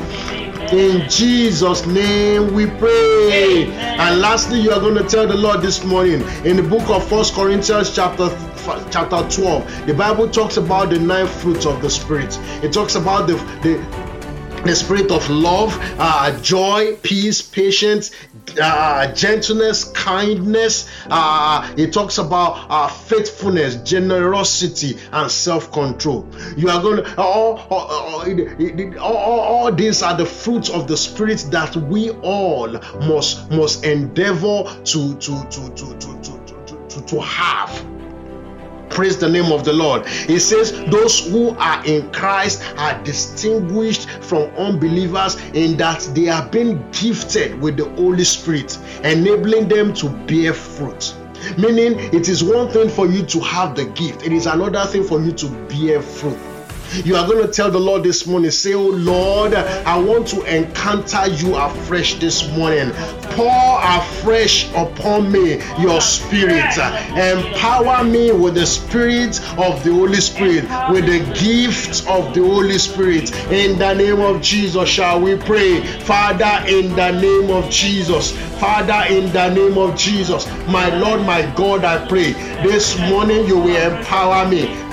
In 0.73 1.07
Jesus' 1.11 1.85
name 1.85 2.55
we 2.55 2.65
pray. 2.65 3.71
And 3.75 4.23
lastly, 4.23 4.59
you 4.59 4.71
are 4.71 4.81
going 4.81 4.95
to 4.95 5.05
tell 5.05 5.27
the 5.27 5.37
Lord 5.37 5.61
this 5.61 5.85
morning 5.85 6.23
in 6.47 6.57
the 6.57 6.63
book 6.63 6.89
of 6.89 7.07
First 7.11 7.35
Corinthians, 7.35 7.95
chapter 7.95 8.31
chapter 8.91 9.29
12 9.29 9.87
the 9.87 9.93
bible 9.95 10.29
talks 10.29 10.57
about 10.57 10.91
the 10.91 10.99
nine 10.99 11.27
fruits 11.27 11.67
of 11.67 11.83
the 11.83 11.91
spirit. 11.91 12.39
It 12.63 12.73
talks 12.73 12.95
about 12.95 13.27
the 13.27 13.35
the 13.63 14.02
the 14.65 14.77
spirit 14.77 15.11
of 15.11 15.29
love, 15.29 15.77
uh, 15.99 16.39
joy, 16.41 16.97
peace, 17.03 17.43
patience, 17.43 18.13
uh, 18.61 19.13
gentleness, 19.13 19.85
kindness. 19.93 20.89
Uh, 21.11 21.73
it 21.77 21.93
talks 21.93 22.19
about 22.19 22.67
uh, 22.71 22.89
faithfulness, 22.89 23.77
generosity, 23.77 24.99
and 25.13 25.31
self-control. 25.31 26.29
You 26.57 26.69
are 26.71 26.81
going 26.81 27.05
to 27.05 27.21
all, 27.21 27.59
all, 27.71 27.87
all, 29.01 29.41
all 29.41 29.73
these 29.73 30.03
are 30.03 30.17
the 30.17 30.27
fruits 30.27 30.71
of 30.71 30.87
the 30.87 30.97
spirit 30.97 31.47
that 31.51 31.75
we 31.77 32.11
all 32.23 32.69
must 33.01 33.51
must 33.51 33.85
endeavor 33.85 34.65
to 34.85 35.15
to 35.15 35.45
to 35.51 35.71
to 35.75 35.99
to 35.99 36.23
to, 36.23 36.89
to, 36.89 37.07
to 37.07 37.21
have 37.21 37.92
Praise 38.93 39.17
the 39.17 39.29
name 39.29 39.51
of 39.53 39.65
the 39.65 39.73
Lord. 39.73 40.07
He 40.07 40.39
says, 40.39 40.73
Those 40.87 41.31
who 41.31 41.57
are 41.57 41.85
in 41.87 42.11
Christ 42.13 42.63
are 42.77 43.03
distinguished 43.03 44.09
from 44.21 44.51
unbelievers 44.57 45.37
in 45.55 45.77
that 45.79 46.01
they 46.15 46.29
are 46.29 46.47
being 46.49 46.85
gifted 46.93 47.59
with 47.61 47.79
the 47.79 47.87
Holy 47.97 48.25
Spirit, 48.25 48.79
enabling 49.03 49.69
them 49.69 49.95
to 49.95 50.11
bear 50.11 50.53
fruit. 50.53 51.15
Meaning, 51.57 51.99
it 52.15 52.29
is 52.29 52.45
one 52.45 52.71
thing 52.71 52.89
for 52.89 53.07
you 53.07 53.25
to 53.27 53.41
have 53.41 53.75
the 53.75 53.87
gift, 53.87 54.25
it 54.25 54.33
is 54.33 54.47
another 54.47 54.85
thing 54.85 55.05
for 55.05 55.21
you 55.21 55.33
to 55.33 55.49
bear 55.69 56.03
fruit. 56.03 56.52
You 57.05 57.17
are 57.17 57.27
going 57.27 57.45
to 57.45 57.51
tell 57.51 57.71
the 57.71 57.81
Lord 57.81 58.03
this 58.03 58.27
morning, 58.27 58.51
say, 58.51 58.75
Oh 58.75 58.89
Lord, 58.89 59.55
I 59.55 59.99
want 59.99 60.29
to 60.29 60.43
encounter 60.45 61.27
you 61.27 61.57
afresh 61.57 62.17
this 62.21 62.47
morning. 62.51 62.91
Pour 63.33 63.81
afresh 63.83 64.71
upon 64.75 65.33
me 65.33 65.59
your 65.81 66.03
spirit. 66.03 66.77
Empower 67.17 68.05
me 68.05 68.31
with 68.33 68.55
the 68.55 68.67
spirit 68.67 69.41
of 69.59 69.83
the 69.85 69.91
Holy 69.91 70.21
Spirit, 70.21 70.65
with 70.91 71.07
the 71.07 71.21
gift 71.41 72.07
of 72.09 72.35
the 72.35 72.41
Holy 72.41 72.79
Spirit. 72.79 73.35
In 73.51 73.79
the 73.79 73.95
name 73.95 74.21
of 74.21 74.43
Jesus, 74.43 74.87
shall 74.87 75.19
we 75.19 75.37
pray? 75.37 75.81
Father, 76.01 76.63
in 76.69 76.95
the 76.95 77.11
name 77.13 77.51
of 77.51 77.71
Jesus. 77.71 78.33
Father, 78.61 79.13
in 79.13 79.33
the 79.33 79.49
name 79.49 79.79
of 79.79 79.97
Jesus, 79.97 80.47
my 80.69 80.95
Lord, 80.99 81.23
my 81.23 81.43
God, 81.57 81.85
I 81.85 82.07
pray 82.07 82.33
this 82.63 82.99
morning 82.99 83.47
you 83.47 83.59
will 83.59 83.93
empower 83.99 84.47
me 84.49 84.92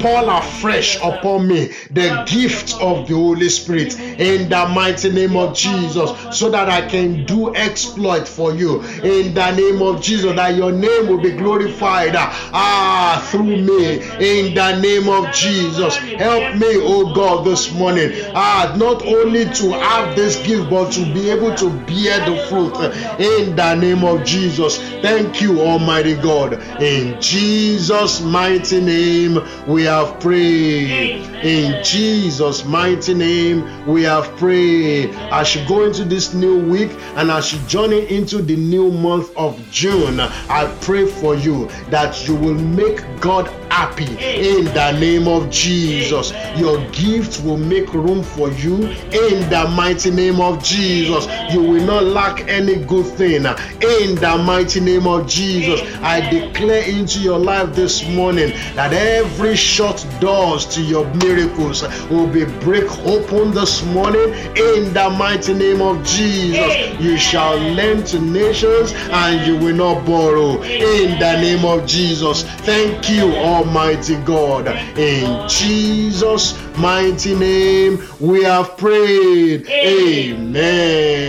pour 0.00 0.28
afresh 0.28 0.96
upon 0.96 1.48
me 1.48 1.70
the 1.90 2.24
gift 2.26 2.74
of 2.80 3.08
the 3.08 3.14
Holy 3.14 3.48
Spirit 3.48 3.98
in 3.98 4.48
the 4.48 4.66
mighty 4.68 5.10
name 5.10 5.36
of 5.36 5.56
Jesus 5.56 6.10
so 6.38 6.50
that 6.50 6.68
I 6.68 6.86
can 6.88 7.24
do 7.24 7.54
exploit 7.54 8.28
for 8.28 8.54
you. 8.54 8.82
In 9.02 9.34
the 9.34 9.50
name 9.52 9.82
of 9.82 10.02
Jesus 10.02 10.34
that 10.36 10.54
your 10.56 10.72
name 10.72 11.08
will 11.08 11.20
be 11.20 11.32
glorified 11.32 12.14
ah 12.14 13.26
through 13.30 13.56
me. 13.56 14.02
In 14.20 14.54
the 14.54 14.78
name 14.80 15.08
of 15.08 15.32
Jesus 15.32 15.96
help 15.96 16.56
me 16.56 16.76
oh 16.76 17.14
God 17.14 17.46
this 17.46 17.72
morning 17.72 18.12
ah 18.34 18.74
not 18.76 19.04
only 19.04 19.44
to 19.44 19.72
have 19.72 20.14
this 20.16 20.36
gift 20.46 20.68
but 20.68 20.92
to 20.92 21.04
be 21.14 21.30
able 21.30 21.54
to 21.56 21.70
bear 21.86 22.18
the 22.28 22.36
fruit. 22.48 22.74
In 23.18 23.56
the 23.56 23.74
name 23.74 24.04
of 24.04 24.24
Jesus 24.24 24.78
thank 25.00 25.40
you 25.40 25.60
almighty 25.60 26.16
God. 26.16 26.60
In 26.80 27.20
Jesus 27.20 28.20
mighty 28.20 28.80
name 28.80 29.21
name 29.28 29.46
we 29.66 29.84
have 29.84 30.18
prayed. 30.20 31.22
Amen. 31.22 31.46
In 31.46 31.84
Jesus' 31.84 32.64
mighty 32.64 33.14
name 33.14 33.86
we 33.86 34.02
have 34.04 34.24
prayed. 34.36 35.10
As 35.30 35.54
you 35.54 35.66
go 35.66 35.84
into 35.84 36.04
this 36.04 36.34
new 36.34 36.58
week 36.68 36.90
and 37.16 37.30
as 37.30 37.52
you 37.52 37.58
journey 37.66 38.10
into 38.10 38.42
the 38.42 38.56
new 38.56 38.90
month 38.90 39.36
of 39.36 39.58
June, 39.70 40.20
I 40.20 40.74
pray 40.80 41.06
for 41.06 41.34
you 41.34 41.68
that 41.90 42.26
you 42.26 42.34
will 42.34 42.54
make 42.54 43.02
God 43.20 43.48
happy 43.72 44.04
in 44.04 44.66
the 44.66 44.92
name 45.00 45.26
of 45.26 45.48
Jesus. 45.48 46.32
Your 46.58 46.78
gift 46.90 47.42
will 47.42 47.56
make 47.56 47.92
room 47.94 48.22
for 48.22 48.50
you 48.50 48.76
in 48.76 49.48
the 49.48 49.72
mighty 49.74 50.10
name 50.10 50.40
of 50.42 50.62
Jesus. 50.62 51.26
You 51.52 51.62
will 51.62 51.84
not 51.84 52.04
lack 52.04 52.46
any 52.48 52.76
good 52.84 53.06
thing 53.06 53.46
in 53.46 54.14
the 54.16 54.42
mighty 54.44 54.80
name 54.80 55.06
of 55.06 55.26
Jesus. 55.26 55.80
I 56.02 56.20
declare 56.28 56.84
into 56.86 57.20
your 57.20 57.38
life 57.38 57.74
this 57.74 58.06
morning 58.08 58.50
that 58.74 58.92
every 58.92 59.56
shut 59.56 60.06
doors 60.20 60.66
to 60.74 60.82
your 60.82 61.06
miracles 61.14 61.82
will 62.10 62.26
be 62.26 62.44
break 62.60 62.90
open 63.06 63.52
this 63.52 63.82
morning 63.86 64.34
in 64.68 64.92
the 64.92 65.08
mighty 65.18 65.54
name 65.54 65.80
of 65.80 66.04
Jesus. 66.04 67.00
You 67.00 67.16
shall 67.16 67.56
lend 67.56 68.06
to 68.08 68.20
nations 68.20 68.92
and 69.10 69.46
you 69.46 69.56
will 69.56 69.76
not 69.76 70.04
borrow 70.04 70.62
in 70.62 71.18
the 71.18 71.40
name 71.40 71.64
of 71.64 71.86
Jesus. 71.86 72.42
Thank 72.66 73.08
you, 73.08 73.32
Almighty 73.62 74.16
God. 74.24 74.66
In 74.98 75.48
Jesus' 75.48 76.58
mighty 76.78 77.36
name, 77.36 78.02
we 78.18 78.42
have 78.42 78.76
prayed. 78.76 79.68
Amen. 79.68 81.22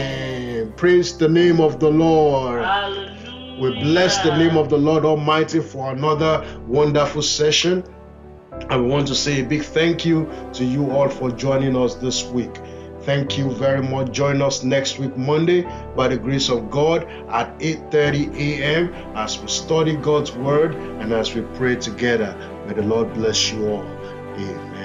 Praise 0.76 1.16
the 1.16 1.30
name 1.30 1.62
of 1.62 1.80
the 1.80 1.92
Lord. 1.92 2.62
We 3.62 3.80
bless 3.84 4.18
the 4.24 4.36
name 4.36 4.58
of 4.58 4.70
the 4.70 4.80
Lord 4.80 5.06
Almighty 5.06 5.60
for 5.60 5.92
another 5.92 6.44
wonderful 6.66 7.22
session. 7.22 7.84
I 8.68 8.78
want 8.78 9.08
to 9.10 9.16
say 9.16 9.42
a 9.42 9.46
big 9.46 9.62
thank 9.62 10.04
you 10.04 10.28
to 10.54 10.66
you 10.66 10.90
all 10.90 11.10
for 11.10 11.30
joining 11.30 11.78
us 11.78 11.94
this 11.94 12.26
week. 12.26 12.60
Thank 13.06 13.38
you 13.38 13.52
very 13.52 13.84
much. 13.84 14.12
Join 14.12 14.42
us 14.42 14.64
next 14.64 14.98
week, 14.98 15.18
Monday, 15.18 15.64
by 15.94 16.08
the 16.08 16.16
grace 16.18 16.50
of 16.50 16.72
God 16.72 17.04
at 17.30 17.60
8:30 17.60 18.34
a.m. 18.38 18.94
as 19.16 19.38
we 19.42 19.48
study 19.50 19.98
God's 19.98 20.32
word 20.32 20.74
and 20.76 21.12
as 21.12 21.36
we 21.36 21.42
pray 21.58 21.76
together. 21.76 22.34
May 22.66 22.74
the 22.74 22.84
Lord 22.84 23.14
bless 23.14 23.52
you 23.52 23.68
all. 23.68 23.86
Amen. 24.38 24.84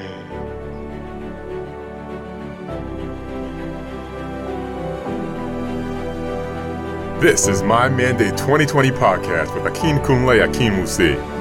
This 7.20 7.46
is 7.46 7.62
My 7.62 7.88
Mandate 7.88 8.36
2020 8.36 8.90
podcast 8.90 9.54
with 9.54 9.64
Akin 9.66 9.98
Kunle 10.00 10.42
Akin 10.42 10.72
Musi. 10.72 11.37